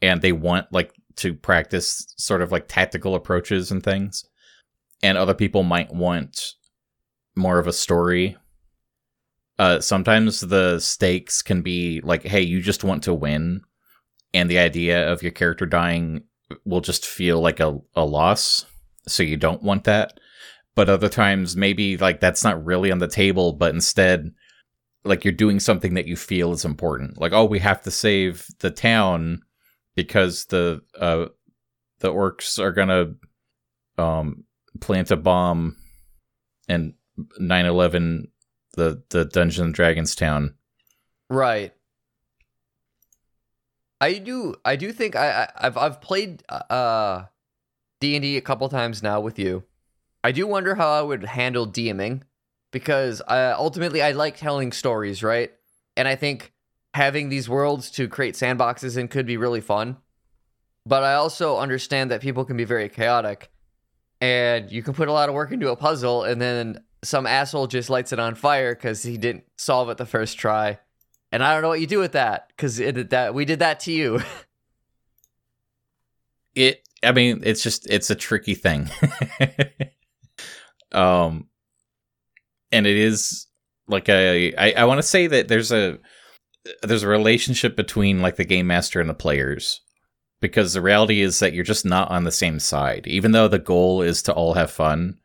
[0.00, 4.24] and they want like to practice sort of like tactical approaches and things,
[5.02, 6.54] and other people might want
[7.34, 8.36] more of a story.
[9.58, 13.62] Uh, sometimes the stakes can be like, hey, you just want to win,
[14.34, 16.24] and the idea of your character dying
[16.64, 18.66] will just feel like a, a loss,
[19.06, 20.18] so you don't want that.
[20.74, 24.32] But other times maybe like that's not really on the table but instead
[25.04, 27.18] like you're doing something that you feel is important.
[27.18, 29.42] Like oh we have to save the town
[29.94, 31.26] because the uh
[32.00, 33.14] the orcs are gonna
[33.98, 34.44] um
[34.80, 35.76] plant a bomb
[36.68, 36.94] and
[37.40, 38.28] 9-11
[38.74, 40.54] the the dungeon dragons town
[41.32, 41.72] Right.
[44.02, 44.56] I do.
[44.64, 47.24] I do think I, I I've I've played uh
[48.00, 49.64] D and D a couple times now with you.
[50.22, 52.22] I do wonder how I would handle DMing
[52.70, 55.52] because uh, ultimately I like telling stories, right?
[55.96, 56.51] And I think
[56.94, 59.96] having these worlds to create sandboxes in could be really fun.
[60.84, 63.50] But I also understand that people can be very chaotic,
[64.20, 67.66] and you can put a lot of work into a puzzle, and then some asshole
[67.66, 70.78] just lights it on fire because he didn't solve it the first try.
[71.30, 73.92] And I don't know what you do with that because that we did that to
[73.92, 74.20] you.
[76.54, 78.88] it i mean it's just it's a tricky thing
[80.92, 81.46] um
[82.70, 83.46] and it is
[83.88, 85.98] like a i, I want to say that there's a
[86.82, 89.80] there's a relationship between like the game master and the players
[90.40, 93.58] because the reality is that you're just not on the same side even though the
[93.58, 95.18] goal is to all have fun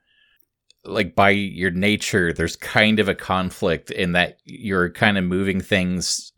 [0.83, 5.59] like by your nature there's kind of a conflict in that you're kind of moving
[5.59, 6.31] things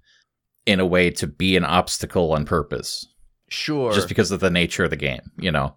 [0.65, 3.05] in a way to be an obstacle on purpose
[3.49, 3.91] sure.
[3.91, 5.75] just because of the nature of the game, you know.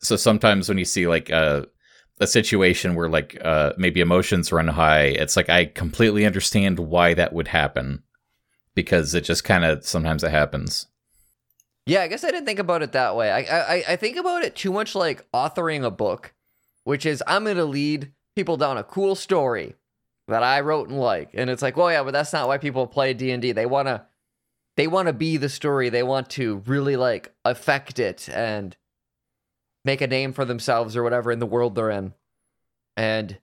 [0.00, 1.66] So sometimes when you see like a
[2.22, 7.14] a situation where like uh maybe emotions run high, it's like I completely understand why
[7.14, 8.02] that would happen
[8.74, 10.86] because it just kind of sometimes it happens.
[11.84, 13.30] Yeah, I guess I didn't think about it that way.
[13.30, 16.32] I, I I think about it too much like authoring a book,
[16.84, 19.74] which is I'm gonna lead people down a cool story
[20.28, 22.86] that I wrote and like, and it's like, well, yeah, but that's not why people
[22.86, 23.52] play D and D.
[23.52, 24.06] They wanna
[24.76, 25.88] they want to be the story.
[25.88, 28.76] They want to really like affect it and
[29.84, 32.14] make a name for themselves or whatever in the world they're in.
[32.96, 33.38] And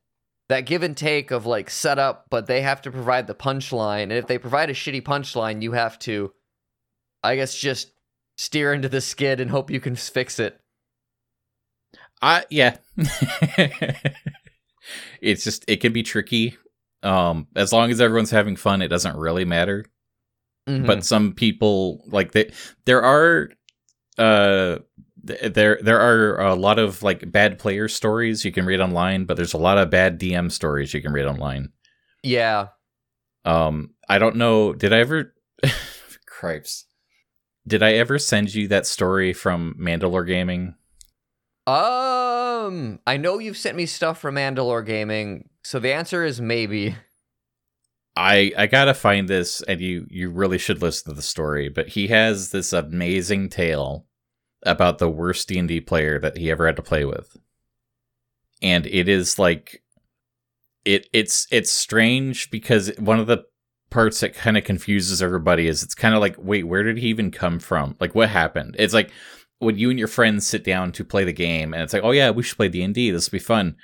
[0.47, 4.03] that give and take of like setup, but they have to provide the punchline.
[4.03, 6.33] And if they provide a shitty punchline, you have to,
[7.23, 7.91] I guess, just
[8.37, 10.59] steer into the skid and hope you can fix it.
[12.21, 12.77] I yeah.
[15.21, 16.57] it's just it can be tricky.
[17.03, 19.85] Um as long as everyone's having fun, it doesn't really matter.
[20.67, 20.85] Mhm.
[20.85, 22.51] but some people like they
[22.85, 23.49] there are
[24.17, 24.79] uh
[25.43, 29.37] there there are a lot of like bad player stories you can read online but
[29.37, 31.69] there's a lot of bad dm stories you can read online.
[32.23, 32.67] Yeah,
[33.45, 35.33] um i don't know did i ever
[36.27, 36.85] cripes
[37.67, 40.75] did i ever send you that story from mandalore gaming?
[41.67, 46.95] Um, I know you've sent me stuff from Mandalore Gaming, so the answer is maybe.
[48.15, 51.89] i i gotta find this and you you really should listen to the story but
[51.89, 54.07] he has this amazing tale
[54.63, 57.37] about the worst d&d player that he ever had to play with
[58.61, 59.81] and it is like
[60.85, 63.43] it it's it's strange because one of the
[63.89, 67.07] parts that kind of confuses everybody is it's kind of like, wait, where did he
[67.07, 67.95] even come from?
[67.99, 68.75] Like, what happened?
[68.77, 69.11] It's like
[69.59, 72.11] when you and your friends sit down to play the game, and it's like, oh
[72.11, 73.11] yeah, we should play D and D.
[73.11, 73.75] This will be fun.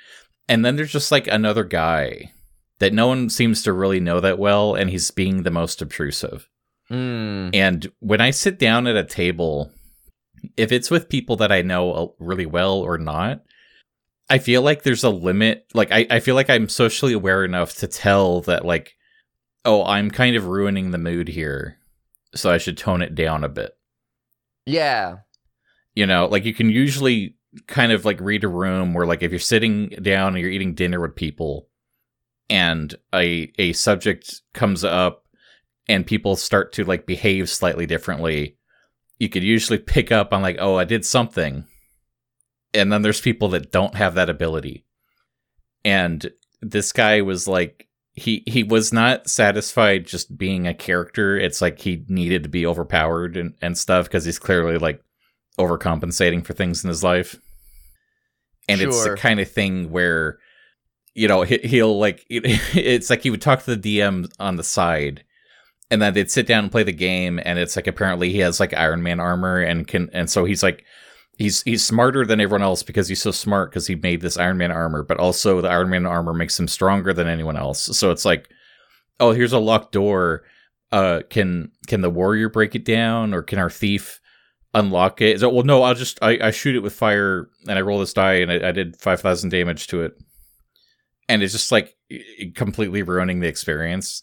[0.48, 2.32] And then there's just like another guy
[2.78, 6.48] that no one seems to really know that well, and he's being the most obtrusive.
[6.90, 7.50] Mm.
[7.54, 9.72] And when I sit down at a table,
[10.56, 13.42] if it's with people that I know uh, really well or not,
[14.28, 15.66] I feel like there's a limit.
[15.72, 18.94] Like, I, I feel like I'm socially aware enough to tell that, like,
[19.64, 21.78] oh, I'm kind of ruining the mood here.
[22.34, 23.76] So I should tone it down a bit.
[24.66, 25.18] Yeah.
[25.94, 29.30] You know, like you can usually kind of like read a room where, like, if
[29.30, 31.68] you're sitting down and you're eating dinner with people
[32.50, 35.24] and a, a subject comes up
[35.88, 38.55] and people start to like behave slightly differently,
[39.18, 41.64] you could usually pick up on like, oh, I did something.
[42.74, 44.84] And then there's people that don't have that ability.
[45.84, 51.38] And this guy was like he he was not satisfied just being a character.
[51.38, 55.02] It's like he needed to be overpowered and, and stuff because he's clearly like
[55.58, 57.36] overcompensating for things in his life.
[58.68, 60.38] And it's the kind of thing where
[61.14, 64.64] you know he, he'll like it's like he would talk to the DM on the
[64.64, 65.24] side
[65.90, 68.60] and then they'd sit down and play the game and it's like apparently he has
[68.60, 70.84] like iron man armor and can and so he's like
[71.38, 74.56] he's he's smarter than everyone else because he's so smart because he made this iron
[74.56, 77.96] man armor but also the iron man armor makes him stronger than anyone else.
[77.96, 78.48] So it's like
[79.20, 80.44] oh here's a locked door.
[80.92, 84.20] Uh can can the warrior break it down or can our thief
[84.74, 85.40] unlock it?
[85.40, 88.34] Well no i'll just i, I shoot it with fire and i roll this die
[88.34, 90.14] and i, I did 5000 damage to it.
[91.28, 91.96] And it's just like
[92.54, 94.22] completely ruining the experience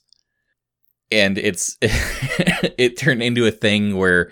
[1.12, 4.32] and it's it turned into a thing where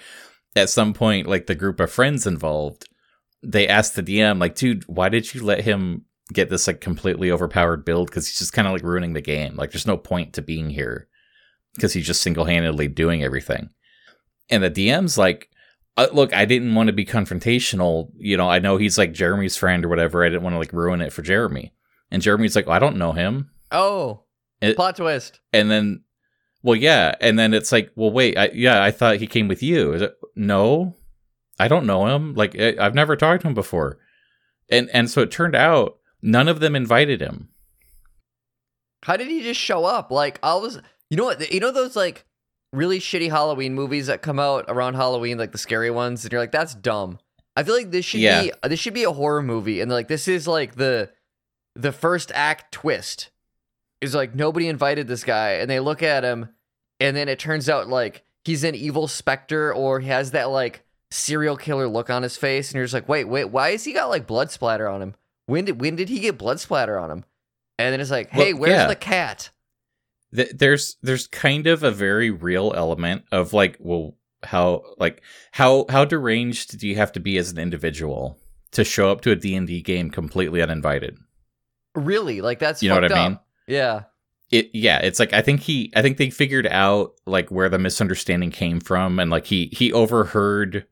[0.56, 2.88] at some point like the group of friends involved
[3.44, 7.32] they asked the dm like dude why did you let him get this like completely
[7.32, 8.08] overpowered build?
[8.08, 9.56] Because he's just kind of like ruining the game.
[9.56, 11.08] Like there's no point to being here
[11.76, 13.70] because he's just single-handedly doing everything.
[14.50, 15.50] And the dm's like
[15.98, 18.12] uh, look i didn't want to be confrontational.
[18.18, 20.24] You know i know he's like jeremy's friend or whatever.
[20.24, 21.74] I didn't want to like ruin it for jeremy.
[22.10, 23.52] And jeremy's like well, i don't know him.
[23.72, 24.24] Oh.
[24.62, 25.40] It- plot twist.
[25.54, 26.04] and then
[26.64, 29.62] well yeah and then it's like well wait I, yeah i thought he came with
[29.64, 30.96] you Is it, no
[31.60, 33.98] i don't know him like I, i've never talked to him before
[34.70, 37.50] and and so it turned out none of them invited him
[39.04, 40.12] How did he just show up?
[40.12, 41.52] Like I was, you know what?
[41.52, 42.26] You know those like
[42.72, 46.40] really shitty Halloween movies that come out around Halloween, like the scary ones, and you're
[46.42, 47.18] like, that's dumb.
[47.56, 48.44] I feel like this should Yeah.
[48.44, 51.10] be this should be a horror movie, and like this is like the
[51.76, 53.32] the first act twist
[54.02, 56.50] is like nobody invited this guy, and they look at him,
[57.00, 60.84] and then it turns out like he's an evil specter, or he has that like
[61.12, 63.94] serial killer look on his face, and you're just like, wait, wait, why has he
[63.94, 65.16] got like blood splatter on him?
[65.46, 67.26] When did when did he get blood splatter on him?
[67.78, 68.88] And then it's like, hey, Well, where's yeah.
[68.88, 69.50] the cat?
[70.36, 75.86] Th- there's there's kind of a very real element of like well how like how
[75.90, 78.40] how deranged do you have to be as an individual
[78.72, 81.18] to show up to a d&d game completely uninvited
[81.94, 82.40] Really?
[82.42, 83.46] Like that's you know what fucked i up.
[83.72, 84.04] Yeah.
[84.52, 87.80] it yeah it's like i think he i think they figured out like where the
[87.80, 90.86] misunderstanding came from and like he he overheard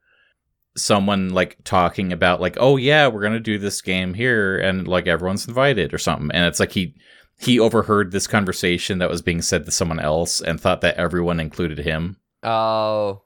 [0.78, 5.08] someone like talking about like oh yeah we're gonna do this game here and like
[5.08, 6.96] everyone's invited or something and it's like he
[7.38, 11.40] he overheard this conversation that was being said to someone else and thought that everyone
[11.40, 13.24] included him Oh.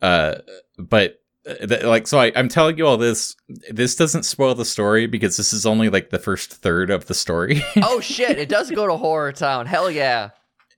[0.00, 0.36] uh
[0.78, 3.34] but uh, th- like so I, i'm telling you all this
[3.70, 7.14] this doesn't spoil the story because this is only like the first third of the
[7.14, 8.38] story Oh shit!
[8.38, 9.66] It does go to horror town.
[9.66, 10.30] Hell yeah.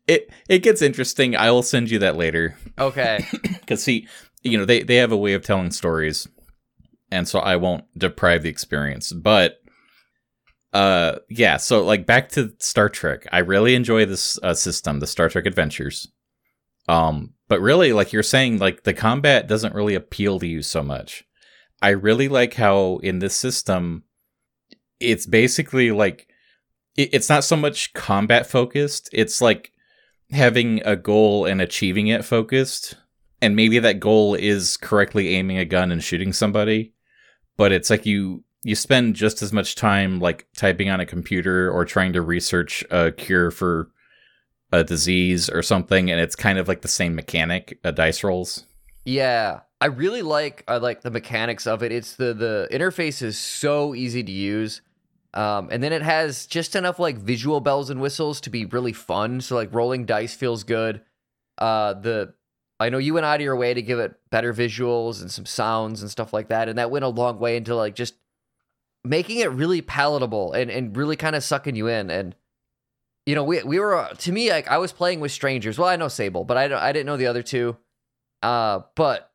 [0.07, 3.25] it it gets interesting i will send you that later Okay.
[3.43, 4.07] because see
[4.43, 6.29] you know they they have a way of telling stories
[7.11, 9.59] and so i won't deprive the experience but
[10.73, 15.07] uh yeah so like back to star trek i really enjoy this uh, system the
[15.07, 16.09] star trek adventures
[16.89, 20.83] um but really like you're saying like the combat doesn't really appeal to you so
[20.83, 21.25] much.
[21.83, 24.05] I really like how in this system
[25.01, 26.29] it's basically like
[26.97, 29.73] it, it's not so much combat focused it's like
[30.31, 32.97] having a goal and achieving it focused.
[33.43, 36.95] And maybe that goal is correctly aiming a gun and shooting somebody
[37.57, 41.71] but it's like you you spend just as much time like typing on a computer
[41.71, 43.91] or trying to research a cure for
[44.75, 48.65] a disease or something and it's kind of like the same mechanic uh, dice rolls
[49.05, 49.61] Yeah.
[49.81, 51.93] I really like I like the mechanics of it.
[51.93, 54.81] It's the the interface is so easy to use.
[55.35, 58.95] Um, and then it has just enough like visual bells and whistles to be really
[58.95, 59.41] fun.
[59.41, 61.03] So like rolling dice feels good.
[61.59, 62.35] Uh, the
[62.81, 65.45] I know you went out of your way to give it better visuals and some
[65.45, 68.15] sounds and stuff like that, and that went a long way into like just
[69.05, 72.09] making it really palatable and and really kind of sucking you in.
[72.11, 72.35] And
[73.27, 75.79] you know, we we were to me like I was playing with strangers.
[75.79, 77.77] Well, I know Sable, but I don't, I didn't know the other two.
[78.43, 79.31] Uh, but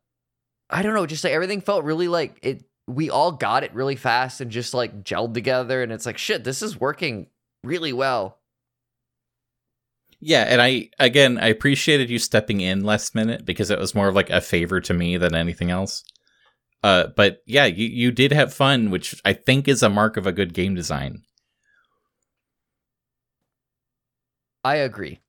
[0.70, 2.64] I don't know, just like everything felt really like it.
[2.88, 6.44] We all got it really fast and just like gelled together, and it's like shit.
[6.44, 7.28] This is working
[7.64, 8.38] really well.
[10.20, 14.10] Yeah, and I again I appreciated you stepping in last minute because it was more
[14.10, 16.04] of like a favor to me than anything else.
[16.84, 20.28] Uh, but yeah, you you did have fun, which I think is a mark of
[20.28, 21.24] a good game design.
[24.70, 25.20] I agree.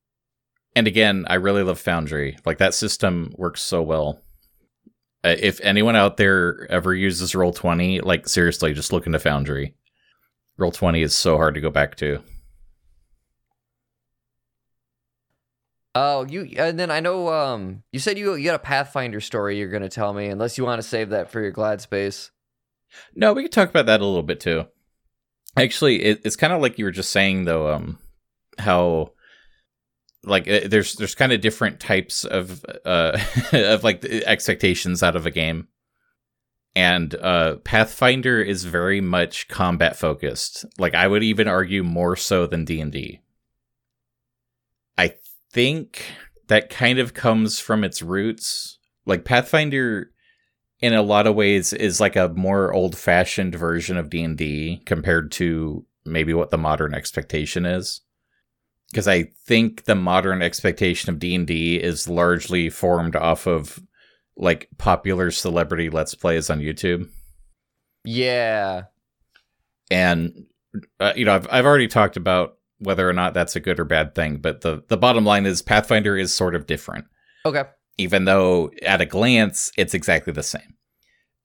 [0.77, 2.37] And again, I really love Foundry.
[2.45, 4.21] Like that system works so well.
[5.25, 9.75] Uh, if anyone out there ever uses Roll Twenty, like seriously, just look into Foundry.
[10.59, 12.23] Roll Twenty is so hard to go back to.
[15.95, 19.57] Oh, you and then I know um you said you you got a Pathfinder story
[19.57, 22.31] you're gonna tell me, unless you want to save that for your glad space.
[23.15, 24.67] No, we could talk about that a little bit too.
[25.57, 27.99] Actually, it, it's kind of like you were just saying though, um,
[28.59, 29.13] how
[30.25, 33.19] like uh, there's there's kind of different types of uh
[33.53, 35.69] of like expectations out of a game.
[36.77, 40.65] And uh pathfinder is very much combat focused.
[40.79, 43.21] Like i would even argue more so than d&d
[44.99, 45.15] i
[45.53, 46.05] think
[46.49, 48.79] that kind of comes from its roots.
[49.07, 50.11] Like pathfinder
[50.81, 55.85] in a lot of ways is like a more old-fashioned version of d&d compared to
[56.05, 58.01] maybe what the modern expectation is
[58.91, 63.81] because I think the modern expectation of D and D is largely formed off of
[64.37, 67.09] like popular celebrity let's plays on YouTube.
[68.05, 68.85] Yeah,
[69.91, 70.47] and
[70.99, 73.85] uh, you know I've I've already talked about whether or not that's a good or
[73.85, 77.05] bad thing, but the the bottom line is Pathfinder is sort of different.
[77.45, 77.65] Okay.
[77.99, 80.75] Even though at a glance it's exactly the same.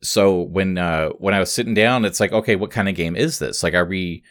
[0.02, 3.16] So when uh when I was sitting down, it's like, okay, what kind of game
[3.16, 3.64] is this?
[3.64, 4.24] Like, are we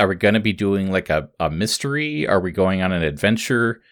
[0.00, 2.26] are we going to be doing like a, a mystery?
[2.26, 3.82] Are we going on an adventure?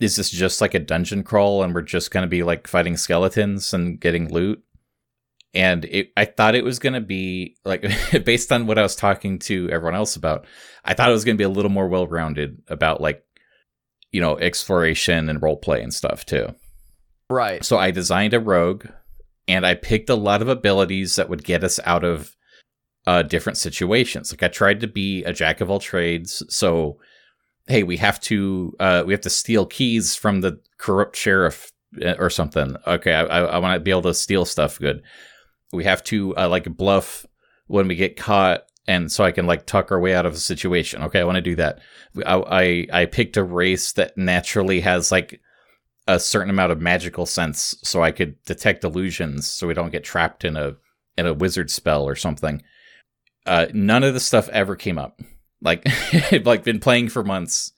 [0.00, 2.96] Is this just like a dungeon crawl and we're just going to be like fighting
[2.96, 4.60] skeletons and getting loot?
[5.54, 7.84] And it, I thought it was going to be like,
[8.24, 10.46] based on what I was talking to everyone else about,
[10.84, 13.22] I thought it was going to be a little more well rounded about like,
[14.10, 16.54] you know, exploration and role play and stuff too.
[17.30, 17.64] Right.
[17.64, 18.86] So I designed a rogue
[19.46, 22.34] and I picked a lot of abilities that would get us out of
[23.06, 24.32] uh, different situations.
[24.32, 26.42] Like I tried to be a jack of all trades.
[26.48, 26.98] So,
[27.66, 31.72] hey, we have to uh, we have to steal keys from the corrupt sheriff
[32.04, 32.76] uh, or something.
[32.86, 34.78] Okay, I, I want to be able to steal stuff.
[34.78, 35.02] Good.
[35.72, 37.26] We have to uh, like bluff
[37.66, 40.38] when we get caught, and so I can like tuck our way out of a
[40.38, 41.02] situation.
[41.02, 41.80] Okay, I want to do that.
[42.24, 45.40] I, I I picked a race that naturally has like
[46.06, 50.04] a certain amount of magical sense, so I could detect illusions, so we don't get
[50.04, 50.76] trapped in a
[51.18, 52.62] in a wizard spell or something
[53.46, 55.20] uh, none of the stuff ever came up.
[55.60, 55.86] Like,
[56.44, 57.72] like been playing for months,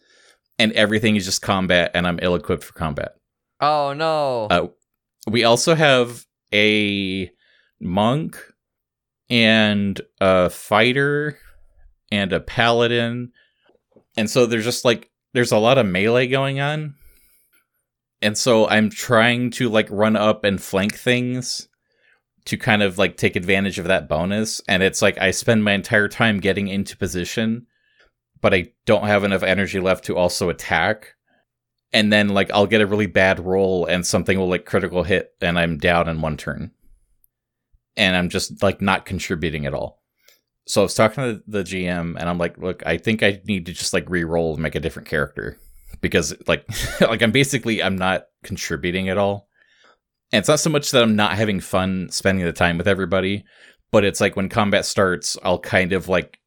[0.59, 3.13] and everything is just combat, and I'm ill equipped for combat.
[3.61, 4.47] Oh no!
[4.51, 4.69] Uh,
[5.29, 7.31] we also have a
[7.81, 8.39] monk
[9.31, 11.39] and a fighter
[12.11, 13.33] and a paladin,
[14.17, 16.95] and so there's just like there's a lot of melee going on,
[18.23, 21.69] and so I'm trying to like run up and flank things
[22.47, 24.61] to kind of like take advantage of that bonus.
[24.69, 27.67] And it's like I spend my entire time getting into position,
[28.41, 31.15] but I don't have enough energy left to also attack.
[31.93, 35.33] And then like I'll get a really bad roll and something will like critical hit
[35.41, 36.73] and I'm down in one turn.
[37.97, 40.03] And I'm just like not contributing at all.
[40.67, 43.67] So I was talking to the GM and I'm like, look, I think I need
[43.67, 45.59] to just like re-roll and make a different character.
[46.01, 46.67] Because like
[47.01, 49.49] like I'm basically I'm not contributing at all
[50.35, 53.45] and it's not so much that I'm not having fun spending the time with everybody,
[53.93, 56.41] but it's like when combat starts, I'll kind of like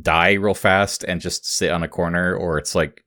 [0.00, 3.02] die real fast and just sit on a corner, or it's like,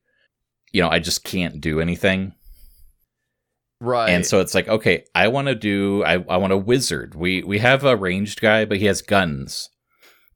[0.72, 2.34] you know, I just can't do anything.
[3.80, 4.10] Right.
[4.10, 7.14] And so it's like, okay, I want to do, I, I want a wizard.
[7.14, 9.70] We we have a ranged guy, but he has guns,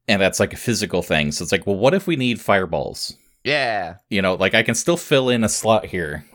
[0.07, 1.31] and that's like a physical thing.
[1.31, 3.15] So it's like, well, what if we need fireballs?
[3.43, 3.97] Yeah.
[4.09, 6.25] You know, like I can still fill in a slot here.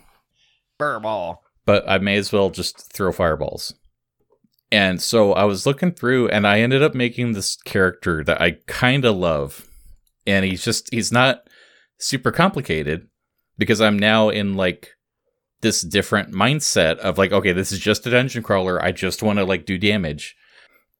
[0.78, 3.74] Fireball but I may as well just throw fireballs.
[4.72, 8.56] And so I was looking through and I ended up making this character that I
[8.66, 9.68] kind of love.
[10.26, 11.48] And he's just, he's not
[12.00, 13.06] super complicated
[13.56, 14.96] because I'm now in like
[15.60, 18.82] this different mindset of like, okay, this is just a dungeon crawler.
[18.82, 20.34] I just want to like do damage.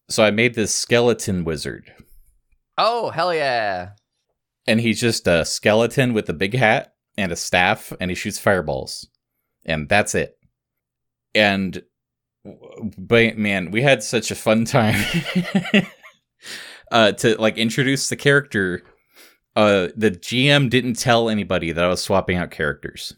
[0.09, 1.93] So I made this skeleton wizard.
[2.79, 3.89] Oh, hell yeah.
[4.69, 8.39] And he's just a skeleton with a big hat and a staff and he shoots
[8.39, 9.09] fireballs.
[9.67, 10.37] And that's it
[11.35, 11.83] and
[12.99, 15.03] but man, we had such a fun time
[16.91, 18.83] uh, to like introduce the character.
[19.57, 23.15] uh, the GM didn't tell anybody that I was swapping out characters.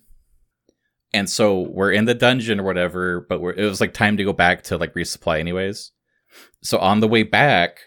[1.14, 4.32] And so we're in the dungeon or whatever, but it was like time to go
[4.32, 5.92] back to like resupply anyways.
[6.62, 7.80] So on the way back,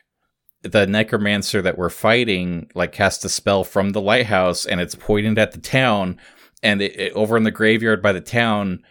[0.61, 5.37] the necromancer that we're fighting like cast a spell from the lighthouse and it's pointed
[5.39, 6.19] at the town
[6.63, 8.83] and it, it- over in the graveyard by the town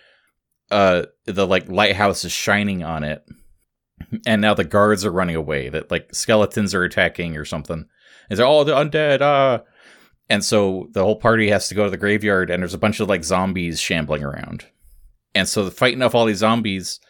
[0.75, 3.25] uh the like lighthouse is shining on it
[4.27, 7.87] and now the guards are running away that like skeletons are attacking or something
[8.29, 9.61] and they're all the undead uh
[10.29, 13.01] and so the whole party has to go to the graveyard and there's a bunch
[13.01, 14.67] of like zombies shambling around
[15.35, 17.01] and so fighting off all these zombies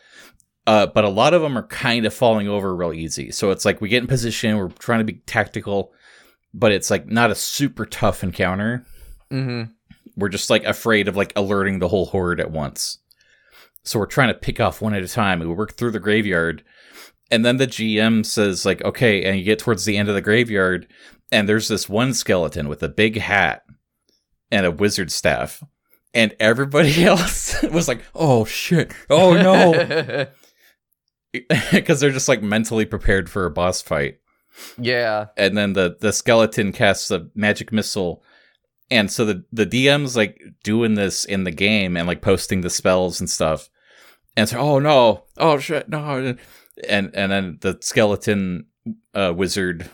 [0.67, 3.31] uh, but a lot of them are kind of falling over real easy.
[3.31, 5.93] So it's like we get in position, we're trying to be tactical,
[6.55, 8.85] but it's like not a super tough encounter.
[9.31, 9.73] Mm-hmm.
[10.17, 12.99] We're just like afraid of like alerting the whole horde at once.
[13.85, 15.41] So we're trying to pick off one at a time.
[15.41, 16.65] We work through the graveyard,
[17.31, 20.21] and then the GM says like, "Okay," and you get towards the end of the
[20.21, 20.87] graveyard,
[21.31, 23.63] and there's this one skeleton with a big hat
[24.51, 25.63] and a wizard staff.
[26.15, 28.93] And everybody else was like, "Oh shit!
[29.11, 30.27] Oh no!"
[31.73, 34.19] because they're just like mentally prepared for a boss fight.
[34.79, 35.27] yeah.
[35.37, 38.23] And then the the skeleton casts a magic missile,
[38.91, 42.71] and so the the DM's like doing this in the game and like posting the
[42.71, 43.69] spells and stuff.
[44.37, 46.37] And so, oh no, oh shit, no,
[46.89, 48.67] and and then the skeleton
[49.15, 49.89] uh, wizard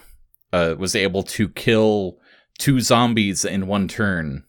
[0.52, 2.18] uh, was able to kill
[2.58, 4.44] two zombies in one turn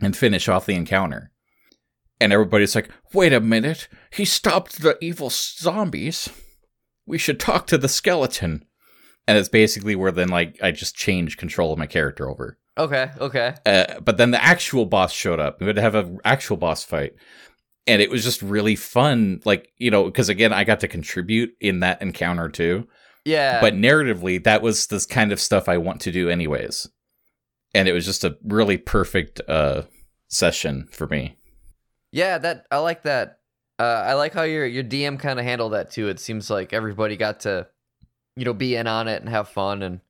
[0.00, 1.32] and finish off the encounter.
[2.20, 6.28] And everybody's like, wait a minute, he stopped the evil zombies.
[7.06, 8.64] We should talk to the skeleton.
[9.28, 12.58] And it's basically where then like I just changed control of my character over.
[12.78, 13.10] Okay.
[13.18, 13.54] Okay.
[13.64, 15.60] Uh, but then the actual boss showed up.
[15.60, 17.14] We had to have an actual boss fight.
[17.86, 19.40] And it was just really fun.
[19.44, 22.88] Like, you know, because again, I got to contribute in that encounter too.
[23.24, 23.60] Yeah.
[23.60, 26.88] But narratively, that was this kind of stuff I want to do anyways.
[27.74, 29.82] And it was just a really perfect uh,
[30.28, 31.36] session for me.
[32.12, 33.40] yeah, that I like that.
[33.78, 36.08] Uh, I like how your your DM kind of handled that too.
[36.08, 37.66] It seems like everybody got to,
[38.34, 40.00] you know, be in on it and have fun and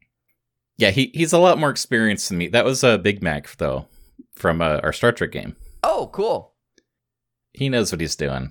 [0.78, 2.48] Yeah, he, he's a lot more experienced than me.
[2.48, 3.86] That was uh, Big Mac, though,
[4.32, 5.56] from uh, our Star Trek game.
[5.82, 6.52] oh, cool.
[7.56, 8.50] He knows what he's doing.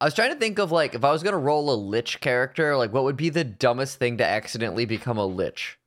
[0.00, 2.76] I was trying to think of like if I was gonna roll a lich character,
[2.76, 5.78] like what would be the dumbest thing to accidentally become a lich?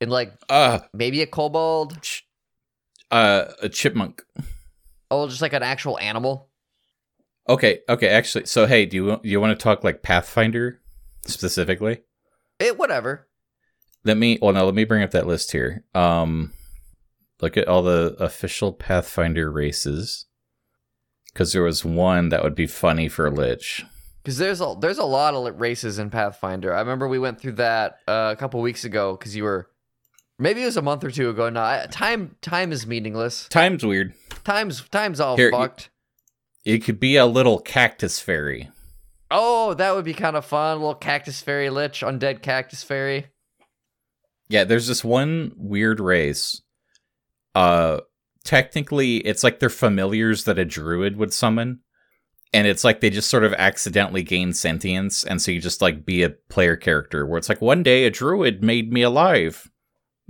[0.00, 2.24] In like Uh, maybe a kobold, ch-
[3.10, 4.22] uh, a chipmunk.
[5.10, 6.48] oh, just like an actual animal.
[7.48, 8.08] Okay, okay.
[8.08, 10.80] Actually, so hey, do you do you want to talk like Pathfinder
[11.26, 12.02] specifically?
[12.60, 13.26] It whatever.
[14.04, 14.38] Let me.
[14.40, 14.64] Well, no.
[14.64, 15.82] Let me bring up that list here.
[15.94, 16.52] Um,
[17.40, 20.26] look at all the official Pathfinder races,
[21.38, 23.86] because there was one that would be funny for lich.
[24.24, 26.74] Because there's a there's a lot of races in Pathfinder.
[26.74, 29.70] I remember we went through that uh, a couple weeks ago because you were,
[30.40, 31.48] maybe it was a month or two ago.
[31.48, 33.46] No, I, time time is meaningless.
[33.50, 34.14] Time's weird.
[34.42, 35.90] Time's time's all Here, fucked.
[36.64, 38.68] It could be a little cactus fairy.
[39.30, 40.78] Oh, that would be kind of fun.
[40.78, 43.26] A little cactus fairy lich, undead cactus fairy.
[44.48, 46.62] Yeah, there's this one weird race.
[47.54, 48.00] Uh
[48.48, 51.80] technically it's like they're familiars that a druid would summon.
[52.54, 56.06] And it's like they just sort of accidentally gain sentience, and so you just like
[56.06, 59.70] be a player character where it's like one day a druid made me alive.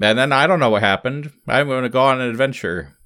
[0.02, 1.30] And then I don't know what happened.
[1.46, 2.96] I'm gonna go on an adventure.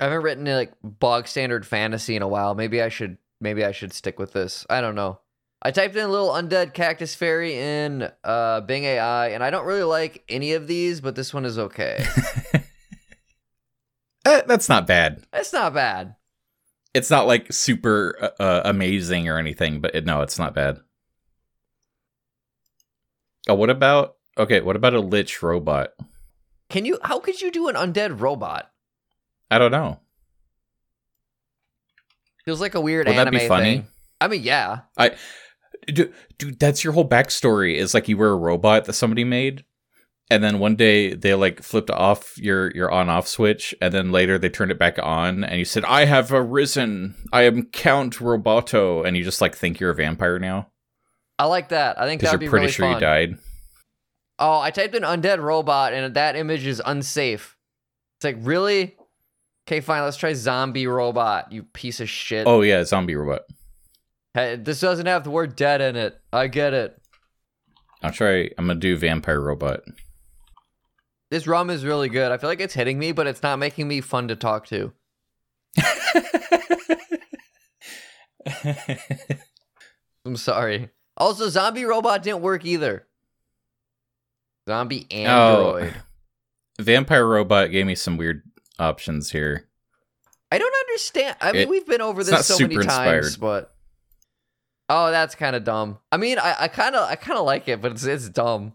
[0.00, 2.56] I haven't written like bog standard fantasy in a while.
[2.56, 4.66] Maybe I should maybe I should stick with this.
[4.68, 5.20] I don't know.
[5.66, 9.66] I typed in a little undead cactus fairy in uh, Bing AI, and I don't
[9.66, 12.06] really like any of these, but this one is okay.
[14.24, 15.22] Eh, that's not bad.
[15.32, 16.16] it's not bad.
[16.94, 20.78] It's not like super uh, uh, amazing or anything, but it, no, it's not bad.
[23.48, 24.60] Oh, what about okay?
[24.62, 25.90] What about a lich robot?
[26.68, 26.98] Can you?
[27.04, 28.68] How could you do an undead robot?
[29.48, 30.00] I don't know.
[32.44, 33.74] Feels like a weird Would that anime be funny?
[33.76, 33.86] thing.
[34.20, 34.80] I mean, yeah.
[35.86, 37.76] Dude, dude, that's your whole backstory.
[37.76, 39.64] Is like you were a robot that somebody made,
[40.30, 44.12] and then one day they like flipped off your your on off switch, and then
[44.12, 47.14] later they turned it back on, and you said, "I have arisen.
[47.32, 50.70] I am Count Roboto," and you just like think you're a vampire now
[51.38, 52.00] I like that.
[52.00, 52.94] I think that'd you're be pretty really sure fun.
[52.94, 53.38] you died.
[54.38, 57.56] Oh, I typed in undead robot, and that image is unsafe.
[58.18, 58.96] It's like really.
[59.66, 60.02] Okay, fine.
[60.02, 61.50] Let's try zombie robot.
[61.52, 62.46] You piece of shit.
[62.46, 63.42] Oh yeah, zombie robot.
[64.36, 66.20] Hey, this doesn't have the word dead in it.
[66.30, 67.00] I get it.
[68.02, 68.50] I'll try.
[68.58, 69.80] I'm gonna do vampire robot.
[71.30, 72.30] This rum is really good.
[72.30, 74.92] I feel like it's hitting me, but it's not making me fun to talk to.
[80.26, 80.90] I'm sorry.
[81.16, 83.06] Also, zombie robot didn't work either.
[84.68, 85.78] Zombie oh.
[85.78, 85.94] android.
[86.78, 88.42] Vampire Robot gave me some weird
[88.78, 89.66] options here.
[90.52, 91.36] I don't understand.
[91.40, 92.84] I mean, It- we've been over this so many times,
[93.28, 93.36] inspired.
[93.40, 93.75] but
[94.88, 95.98] oh, that's kind of dumb.
[96.10, 98.74] I mean, I I kind of I kind of like it, but it's it's dumb.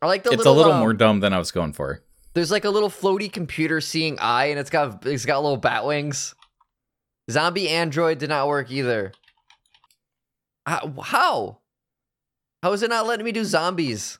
[0.00, 2.02] I like the it's little, a little um, more dumb than I was going for.
[2.34, 5.84] There's like a little floaty computer seeing eye, and it's got it's got little bat
[5.86, 6.34] wings.
[7.30, 9.12] Zombie android did not work either.
[10.66, 10.92] How?
[11.02, 11.58] How,
[12.62, 14.18] how is it not letting me do zombies?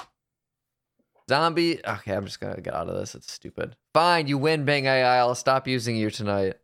[1.28, 1.84] Zombie.
[1.86, 3.14] Okay, I'm just gonna get out of this.
[3.14, 3.76] It's stupid.
[3.94, 5.18] Fine, you win, Bing AI.
[5.18, 6.56] I'll stop using you tonight.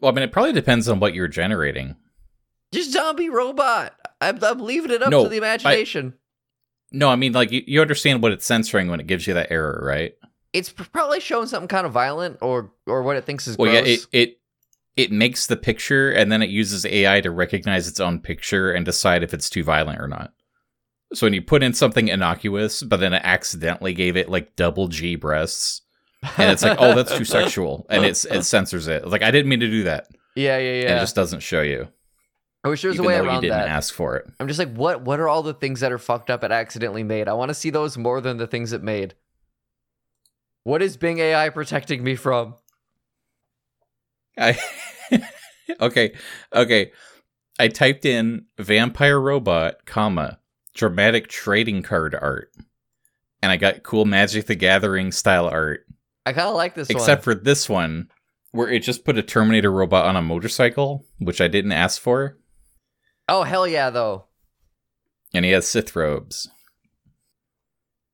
[0.00, 1.96] Well, I mean, it probably depends on what you're generating.
[2.72, 3.94] Just zombie robot.
[4.20, 6.14] I'm, I'm leaving it up No, to the imagination.
[6.92, 9.50] No, I mean, like you, you understand what it's censoring when it gives you that
[9.50, 10.14] error, right?
[10.54, 13.86] it's probably showing something kind of violent or or what it thinks is Well, gross.
[13.86, 14.40] yeah, it, it
[14.96, 18.84] it makes the picture and then it uses AI to recognize its own picture and
[18.84, 20.34] decide if it's too violent or not.
[21.14, 24.88] So when you put in something innocuous, but then it accidentally gave it like double
[24.88, 25.80] G breasts,
[26.36, 29.08] and it's like, oh, that's too sexual, and it's it censors it.
[29.08, 30.96] Like I didn't mean to do that, yeah, yeah, and yeah.
[30.96, 31.88] it just doesn't show you,
[32.64, 33.68] I wish there was even a way though you around didn't that.
[33.68, 34.26] ask for it.
[34.38, 35.02] I'm just like, what?
[35.02, 37.28] What are all the things that are fucked up and accidentally made?
[37.28, 39.14] I want to see those more than the things it made.
[40.64, 42.54] What is Bing AI protecting me from?
[44.38, 44.58] I
[45.80, 46.14] okay,
[46.52, 46.92] okay.
[47.58, 50.38] I typed in vampire robot, comma
[50.74, 52.50] dramatic trading card art,
[53.42, 55.84] and I got cool Magic the Gathering style art.
[56.24, 57.36] I kind of like this Except one.
[57.36, 58.08] for this one,
[58.52, 62.38] where it just put a Terminator robot on a motorcycle, which I didn't ask for,
[63.28, 64.24] oh hell yeah, though.
[65.34, 66.48] and he has Sith robes.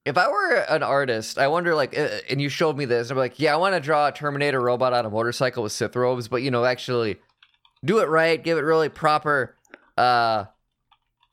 [0.04, 3.18] If I were an artist, I wonder like, uh, and you showed me this, I'm
[3.18, 6.28] like, yeah, I want to draw a Terminator robot on a motorcycle with Sith robes,
[6.28, 7.18] but you know, actually
[7.84, 9.54] do it right, give it really proper
[9.96, 10.44] uh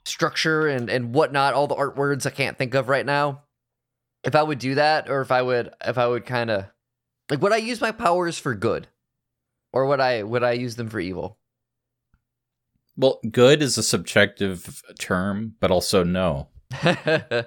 [0.04, 3.44] structure and and whatnot, all the art words I can't think of right now.
[4.24, 6.66] If I would do that, or if I would, if I would kind of
[7.30, 8.88] like, would I use my powers for good,
[9.72, 11.38] or would I would I use them for evil?
[12.98, 16.50] Well, good is a subjective term, but also no.
[16.74, 17.46] I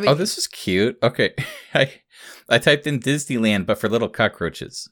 [0.00, 0.98] mean, oh, this is cute.
[1.02, 1.34] Okay,
[1.74, 1.90] I
[2.48, 4.88] I typed in Disneyland, but for little cockroaches,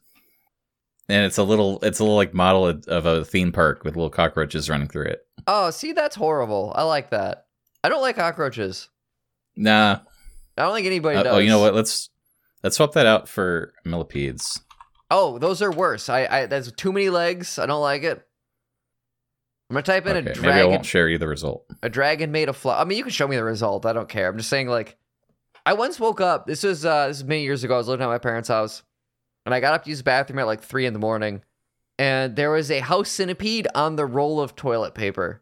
[1.08, 4.10] and it's a little it's a little like model of, a theme park with little
[4.10, 5.26] cockroaches running through it.
[5.46, 6.72] oh, see, that's horrible.
[6.76, 7.46] I like that.
[7.82, 8.88] I don't like cockroaches.
[9.56, 9.98] Nah.
[10.56, 11.34] I don't think anybody Uh, does.
[11.34, 11.74] oh, you know what?
[11.74, 12.10] Let's
[12.62, 14.60] let's swap that out for millipedes.
[15.10, 16.08] Oh, those are worse.
[16.08, 17.58] I, I that's too many legs.
[17.58, 18.24] I don't like it.
[19.72, 21.64] I'm gonna type in Okay, a maybe I won't share you the result.
[21.82, 22.78] A dragon made a fly.
[22.78, 23.86] I mean, you can show me the result.
[23.86, 24.28] I don't care.
[24.28, 24.98] I'm just saying, like,
[25.64, 26.46] I once woke up.
[26.46, 27.76] This was uh, this is many years ago.
[27.76, 28.82] I was living at my parents' house,
[29.46, 31.40] and I got up to use the bathroom at like three in the morning,
[31.98, 35.40] and there was a house centipede on the roll of toilet paper.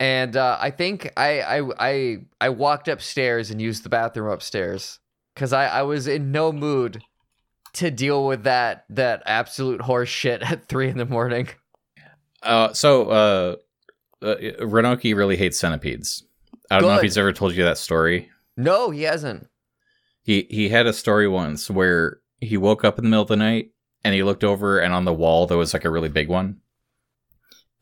[0.00, 4.98] And uh, I think I, I I I walked upstairs and used the bathroom upstairs
[5.34, 7.02] because I, I was in no mood
[7.74, 11.48] to deal with that that absolute horse shit at three in the morning.
[12.44, 13.56] Uh, so uh,
[14.22, 16.24] uh, Renoki really hates centipedes.
[16.70, 18.30] I don't know if he's ever told you that story.
[18.56, 19.48] No, he hasn't.
[20.22, 23.36] He he had a story once where he woke up in the middle of the
[23.36, 23.70] night
[24.02, 26.60] and he looked over and on the wall there was like a really big one,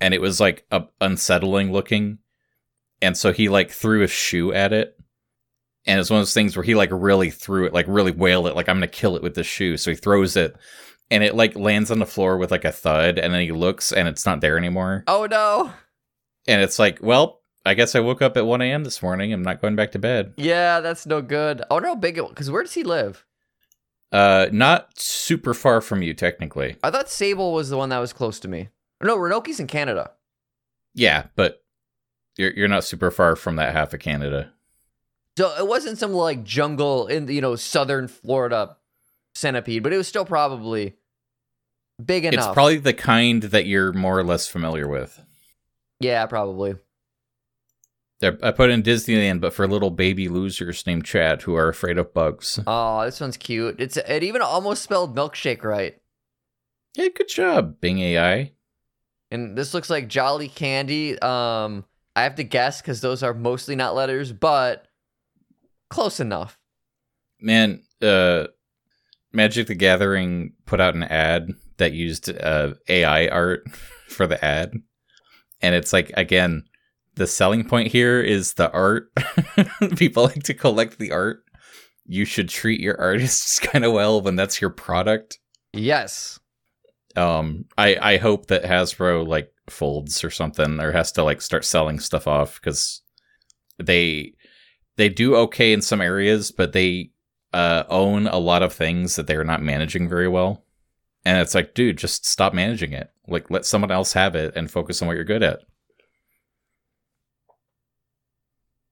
[0.00, 2.18] and it was like a, unsettling looking,
[3.00, 4.98] and so he like threw a shoe at it,
[5.86, 8.46] and it's one of those things where he like really threw it, like really wailed
[8.48, 9.76] it, like I'm gonna kill it with this shoe.
[9.76, 10.56] So he throws it,
[11.12, 13.92] and it like lands on the floor with like a thud, and then he looks
[13.92, 15.04] and it's not there anymore.
[15.06, 15.70] Oh no.
[16.48, 18.82] And it's like, well, I guess I woke up at 1 a.m.
[18.82, 19.32] this morning.
[19.32, 20.32] I'm not going back to bed.
[20.36, 21.62] Yeah, that's no good.
[21.70, 23.26] I wonder how big it because where does he live?
[24.10, 26.76] Uh, not super far from you, technically.
[26.82, 28.70] I thought Sable was the one that was close to me.
[29.02, 30.12] No, Renoki's in Canada.
[30.94, 31.62] Yeah, but
[32.36, 34.52] you're you're not super far from that half of Canada.
[35.36, 38.76] So it wasn't some like jungle in you know southern Florida
[39.34, 40.96] centipede, but it was still probably
[42.04, 42.46] big enough.
[42.48, 45.20] It's probably the kind that you're more or less familiar with.
[46.00, 46.76] yeah, probably.
[48.24, 52.14] I put in Disneyland, but for little baby losers named Chad who are afraid of
[52.14, 52.60] bugs.
[52.68, 53.80] Oh, this one's cute.
[53.80, 55.96] It's it even almost spelled milkshake right.
[56.94, 58.52] Yeah, good job, Bing AI.
[59.32, 61.18] And this looks like Jolly Candy.
[61.20, 61.84] Um,
[62.14, 64.86] I have to guess because those are mostly not letters, but
[65.90, 66.58] close enough.
[67.40, 68.48] Man, uh,
[69.32, 73.68] Magic the Gathering put out an ad that used uh, AI art
[74.08, 74.72] for the ad.
[75.60, 76.62] And it's like, again,
[77.16, 79.12] the selling point here is the art.
[79.96, 81.42] People like to collect the art.
[82.06, 85.40] You should treat your artists kind of well when that's your product.
[85.72, 86.38] Yes.
[87.16, 91.64] Um, I, I hope that Hasbro like folds or something or has to like start
[91.64, 93.02] selling stuff off because
[93.78, 94.34] they
[94.96, 97.10] they do okay in some areas, but they
[97.52, 100.64] uh, own a lot of things that they're not managing very well.
[101.24, 103.10] And it's like, dude, just stop managing it.
[103.28, 105.60] Like, let someone else have it and focus on what you're good at.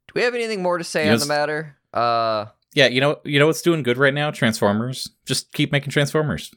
[0.09, 1.77] Do we have anything more to say You on know, the matter?
[1.93, 4.31] Uh Yeah, you know, you know what's doing good right now?
[4.31, 5.11] Transformers.
[5.25, 6.53] Just keep making Transformers.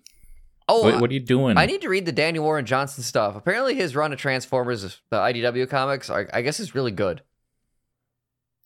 [0.70, 1.58] oh, what, what are you doing?
[1.58, 3.36] I need to read the Daniel Warren Johnson stuff.
[3.36, 7.22] Apparently, his run of Transformers, the IDW comics, I, I guess is really good.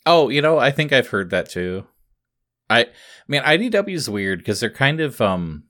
[0.05, 1.86] Oh, you know, I think I've heard that too.
[2.70, 2.88] I I
[3.28, 5.64] mean, IDW is weird because they're kind of um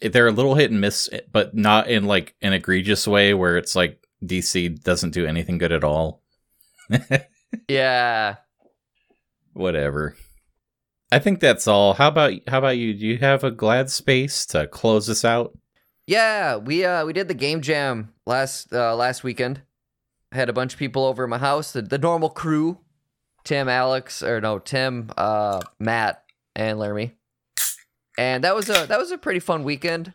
[0.00, 3.76] they're a little hit and miss, but not in like an egregious way where it's
[3.76, 6.22] like DC doesn't do anything good at all.
[7.68, 8.36] Yeah.
[9.52, 10.16] Whatever.
[11.10, 11.94] I think that's all.
[11.94, 12.92] How about how about you?
[12.94, 15.56] Do you have a glad space to close this out?
[16.06, 19.62] Yeah, we uh we did the game jam last uh last weekend.
[20.32, 22.78] Had a bunch of people over at my house, the, the normal crew.
[23.44, 26.24] Tim, Alex, or no, Tim, uh, Matt,
[26.56, 27.15] and Laramie.
[28.18, 30.14] And that was a that was a pretty fun weekend.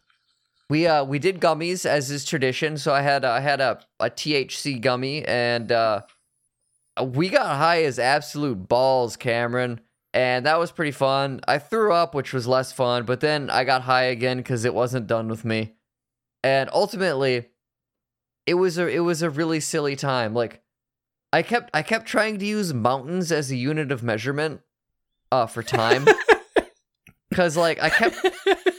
[0.69, 2.77] We uh we did gummies as is tradition.
[2.77, 6.01] So I had I had a, a THC gummy and uh
[7.01, 9.81] we got high as absolute balls, Cameron.
[10.13, 11.39] And that was pretty fun.
[11.47, 14.73] I threw up, which was less fun, but then I got high again because it
[14.73, 15.75] wasn't done with me.
[16.43, 17.47] And ultimately,
[18.45, 20.33] it was a it was a really silly time.
[20.33, 20.61] Like
[21.31, 24.61] I kept I kept trying to use mountains as a unit of measurement
[25.31, 26.05] uh for time.
[27.33, 28.25] Cause like I kept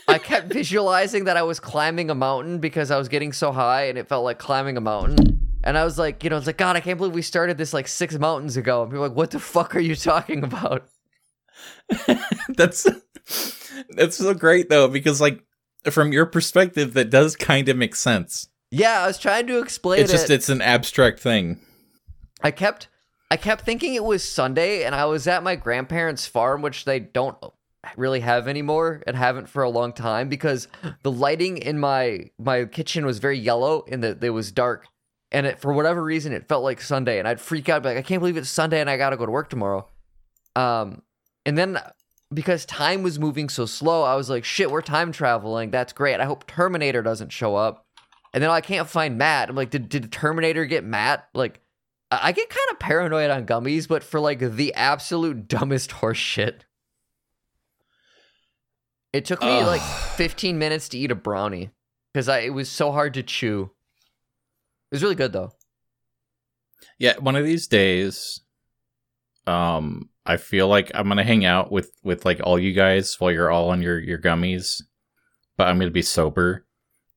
[0.09, 3.85] I kept visualizing that I was climbing a mountain because I was getting so high
[3.85, 5.39] and it felt like climbing a mountain.
[5.65, 7.73] And I was like, you know, it's like, God, I can't believe we started this
[7.73, 8.83] like six mountains ago.
[8.83, 10.87] And people were like, what the fuck are you talking about?
[12.49, 12.87] that's
[13.91, 15.43] that's so great though because like
[15.91, 18.49] from your perspective that does kind of make sense.
[18.71, 20.15] Yeah, I was trying to explain It's it.
[20.17, 21.61] just it's an abstract thing.
[22.43, 22.89] I kept
[23.31, 26.99] I kept thinking it was Sunday and I was at my grandparents' farm, which they
[27.01, 27.37] don't
[27.97, 30.69] really have anymore and haven't for a long time because
[31.03, 34.87] the lighting in my my kitchen was very yellow and that it was dark.
[35.31, 38.03] And it, for whatever reason, it felt like Sunday, and I'd freak out, like, I
[38.03, 39.89] can't believe it's Sunday, and I gotta go to work tomorrow.
[40.55, 41.01] Um,
[41.47, 41.79] and then
[42.33, 45.71] because time was moving so slow, I was like, shit, we're time traveling.
[45.71, 46.21] That's great.
[46.21, 47.87] I hope Terminator doesn't show up.
[48.35, 49.49] And then I can't find Matt.
[49.51, 51.29] I'm like, did did Terminator get Matt?
[51.35, 51.61] Like,
[52.11, 56.19] I I get kind of paranoid on gummies, but for like the absolute dumbest horse
[56.19, 56.65] shit.
[59.13, 61.71] It took me like 15 minutes to eat a brownie
[62.13, 63.71] because I it was so hard to chew.
[64.91, 65.53] It was really good though.
[66.99, 68.41] Yeah, one of these days,
[69.47, 73.31] um, I feel like I'm gonna hang out with with like all you guys while
[73.31, 74.83] you're all on your your gummies,
[75.57, 76.65] but I'm gonna be sober,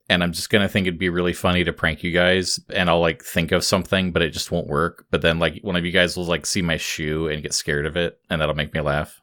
[0.10, 3.00] and I'm just gonna think it'd be really funny to prank you guys, and I'll
[3.00, 5.06] like think of something, but it just won't work.
[5.12, 7.86] But then like one of you guys will like see my shoe and get scared
[7.86, 9.22] of it, and that'll make me laugh.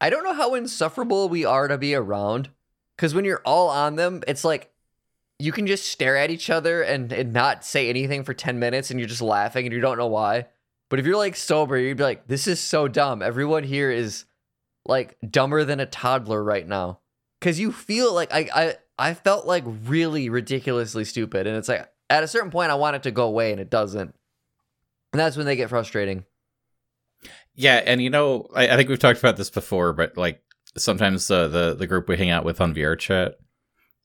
[0.00, 2.50] I don't know how insufferable we are to be around
[2.96, 4.72] because when you're all on them, it's like
[5.38, 8.90] you can just stare at each other and, and not say anything for 10 minutes
[8.90, 10.46] and you're just laughing and you don't know why.
[10.88, 13.22] But if you're like sober, you'd be like, this is so dumb.
[13.22, 14.24] Everyone here is
[14.84, 17.00] like dumber than a toddler right now.
[17.40, 21.46] Cause you feel like I, I, I felt like really ridiculously stupid.
[21.46, 23.70] And it's like at a certain point, I want it to go away and it
[23.70, 24.14] doesn't.
[25.12, 26.24] And that's when they get frustrating.
[27.56, 30.42] Yeah, and you know, I, I think we've talked about this before, but like
[30.76, 33.36] sometimes the the group we hang out with on VR chat,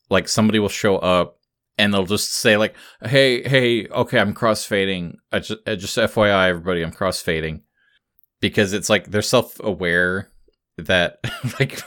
[0.10, 1.38] like somebody will show up
[1.78, 5.16] and they'll just say like, "Hey, hey, okay, I'm crossfading.
[5.32, 7.62] I just, uh, just FYI, everybody, I'm crossfading,"
[8.40, 10.30] because it's like they're self aware
[10.78, 11.20] that
[11.60, 11.82] like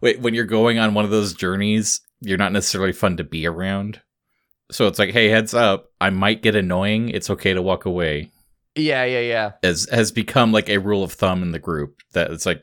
[0.00, 4.00] when you're going on one of those journeys, you're not necessarily fun to be around.
[4.70, 7.08] So it's like, hey, heads up, I might get annoying.
[7.08, 8.30] It's okay to walk away
[8.76, 9.52] Yeah, yeah, yeah.
[9.62, 12.62] has has become like a rule of thumb in the group that it's like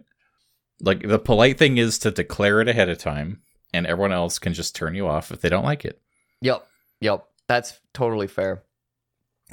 [0.82, 3.42] like the polite thing is to declare it ahead of time
[3.74, 6.02] and everyone else can just turn you off if they don't like it
[6.42, 6.66] Yep.
[7.02, 7.26] Yep.
[7.48, 8.64] That's totally fair.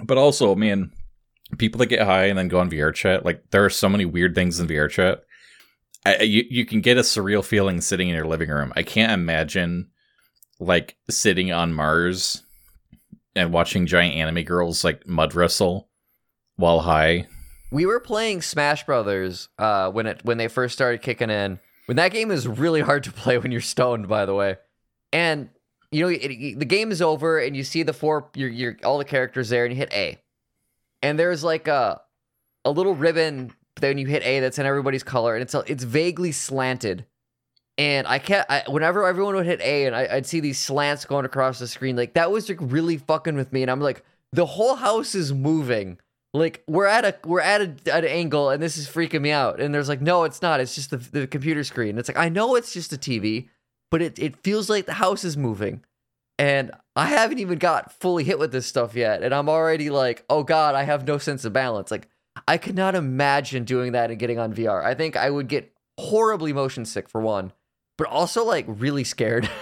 [0.04, 0.92] but also man
[1.58, 4.04] people that get high and then go on VR chat like there are so many
[4.04, 5.24] weird things in VR chat
[6.06, 8.82] I, I- you, you can get a surreal feeling sitting in your living room I
[8.82, 9.88] can't imagine
[10.60, 12.42] like sitting on Mars
[13.34, 15.88] and watching giant anime girls like mud wrestle
[16.56, 17.26] while high
[17.72, 21.58] We were playing Smash Brothers uh, when it when they first started kicking in.
[21.86, 24.56] When that game is really hard to play when you're stoned, by the way.
[25.12, 25.48] And
[25.90, 28.76] you know, it, it- the game is over, and you see the four, your your
[28.84, 30.18] all the characters there, and you hit A,
[31.02, 32.00] and there's like a
[32.64, 33.52] a little ribbon.
[33.80, 37.06] Then you hit A that's in everybody's color, and it's a, it's vaguely slanted.
[37.76, 38.46] And I can't.
[38.48, 41.66] I, whenever everyone would hit A, and I, I'd see these slants going across the
[41.66, 43.62] screen, like that was like really fucking with me.
[43.62, 45.98] And I'm like, the whole house is moving
[46.34, 49.60] Like we're at a we're at a, an angle and this is freaking me out.
[49.60, 50.60] And there's like, no, it's not.
[50.60, 51.96] It's just the, the computer screen.
[51.96, 53.48] It's like I know it's just a TV,
[53.90, 55.84] but it, it feels like the house is moving.
[56.36, 59.22] And I haven't even got fully hit with this stuff yet.
[59.22, 61.92] And I'm already like, oh God, I have no sense of balance.
[61.92, 62.08] Like
[62.48, 64.84] I could not imagine doing that and getting on VR.
[64.84, 67.52] I think I would get horribly motion sick for one,
[67.96, 69.48] but also like really scared.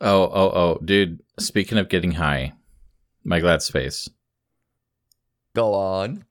[0.00, 1.22] Oh, oh, oh, dude.
[1.38, 2.52] Speaking of getting high,
[3.24, 4.08] my glad space.
[5.54, 6.24] Go on.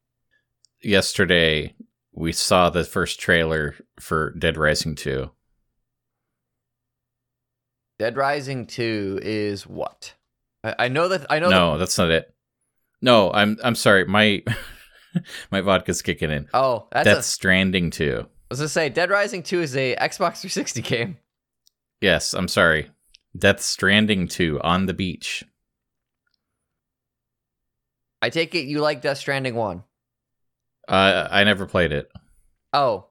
[0.82, 1.76] Yesterday,
[2.12, 5.32] we saw the first trailer for Dead Rising 2.
[8.00, 10.14] Dead Rising 2 is what?
[10.64, 12.34] I, I know that I know No, that, that's not it.
[13.02, 14.06] No, I'm I'm sorry.
[14.06, 14.44] My
[15.52, 16.48] my vodka's kicking in.
[16.54, 18.20] Oh, that's Death a, Stranding 2.
[18.22, 21.18] I was gonna say Dead Rising 2 is a Xbox 360 game.
[22.02, 22.90] Yes, I'm sorry.
[23.38, 25.44] Death Stranding 2 on the beach.
[28.24, 29.84] I take it you like Death Stranding 1.
[30.88, 32.10] Uh, I never played it,
[32.72, 33.08] Oh,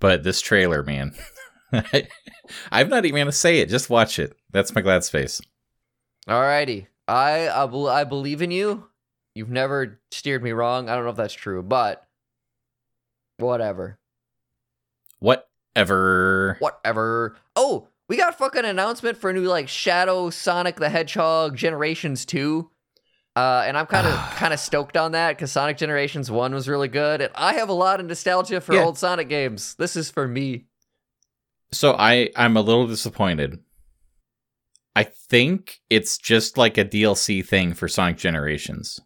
[0.00, 1.14] but this trailer, man.
[2.72, 3.68] I'm not even gonna say it.
[3.68, 4.34] Just watch it.
[4.52, 5.40] That's my glad space.
[6.28, 6.86] alrighty.
[7.06, 8.88] I I, bel- I believe in you.
[9.34, 10.88] You've never steered me wrong.
[10.88, 12.06] I don't know if that's true, but
[13.36, 13.98] whatever.
[15.18, 16.56] Whatever.
[16.58, 17.36] Whatever.
[17.54, 22.70] Oh, we got fucking announcement for a new like Shadow Sonic the Hedgehog Generations 2.
[23.36, 26.68] Uh, and I'm kind of kind of stoked on that because Sonic Generations One was
[26.68, 28.84] really good, and I have a lot of nostalgia for Yeah.
[28.84, 29.74] old Sonic games.
[29.74, 30.64] This is for me.
[31.70, 33.58] So I I'm a little disappointed.
[34.94, 38.98] I think it's just like a DLC thing for Sonic Generations.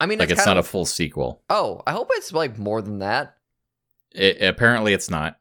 [0.00, 1.42] I mean, Like it's, it's not of, a full sequel.
[1.50, 3.36] Oh, I hope it's like more than that.
[4.12, 5.36] It, apparently, it's not.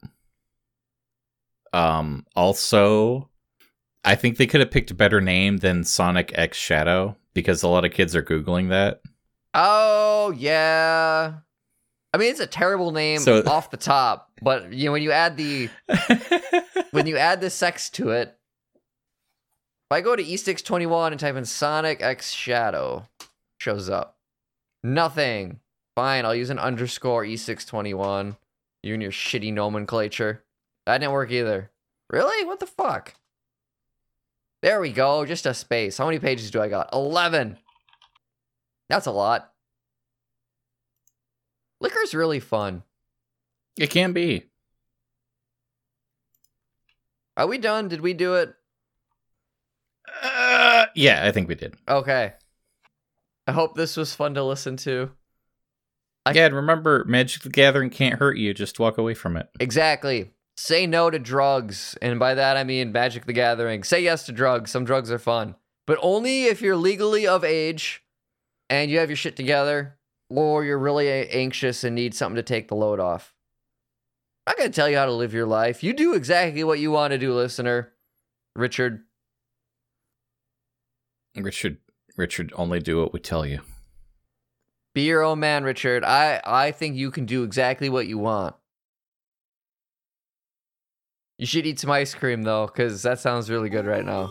[1.72, 2.26] Um.
[2.36, 3.30] Also,
[4.04, 7.68] I think they could have picked a better name than Sonic X Shadow because a
[7.68, 9.02] lot of kids are googling that.
[9.54, 11.34] Oh yeah.
[12.14, 15.12] I mean, it's a terrible name So- off the top, but you know when you
[15.12, 15.70] add the
[16.92, 18.36] when you add the sex to it.
[19.92, 23.08] If I go to E621 and type in Sonic X Shadow,
[23.60, 24.18] shows up.
[24.84, 25.60] Nothing.
[25.96, 28.36] Fine, I'll use an underscore E621.
[28.82, 30.44] You and your shitty nomenclature.
[30.88, 31.72] That didn't work either.
[32.10, 32.46] Really?
[32.46, 33.14] What the fuck?
[34.66, 35.24] There we go.
[35.28, 36.00] Just a space.
[36.00, 36.90] How many pages do I got?
[36.92, 37.60] 11.
[38.90, 39.52] That's a lot.
[41.80, 42.82] Liquor's really fun.
[43.78, 44.46] it can be.
[47.38, 47.90] Are we done?
[47.90, 48.56] Did we do it?
[50.24, 51.76] Uh, yeah, I think we did.
[51.88, 52.34] Okay.
[53.46, 55.12] I hope this was fun to listen to.
[56.26, 58.52] I- yeah, remember, Magic the Gathering can't hurt you.
[58.56, 59.48] Just walk away from it.
[59.60, 60.32] Exactly.
[60.58, 61.98] Say no to drugs.
[62.02, 63.84] And by that, I mean Magic the Gathering.
[63.84, 64.72] Say yes to drugs.
[64.72, 65.56] Some drugs are fun.
[65.86, 68.04] But only if you're legally of age
[68.70, 69.98] and you have your shit together
[70.30, 73.34] or you're really anxious and need something to take the load off.
[74.48, 75.84] I'm not going to tell you how to live your life.
[75.84, 77.94] You do exactly what you want to do, listener.
[78.56, 79.04] Richard.
[81.36, 81.78] Richard,
[82.16, 83.62] Richard, only do what we tell you.
[84.94, 86.06] Be your own man, Richard.
[86.06, 88.56] I, I think you can do exactly what you want.
[91.38, 94.30] You should eat some ice cream, though, because that sounds really good right now.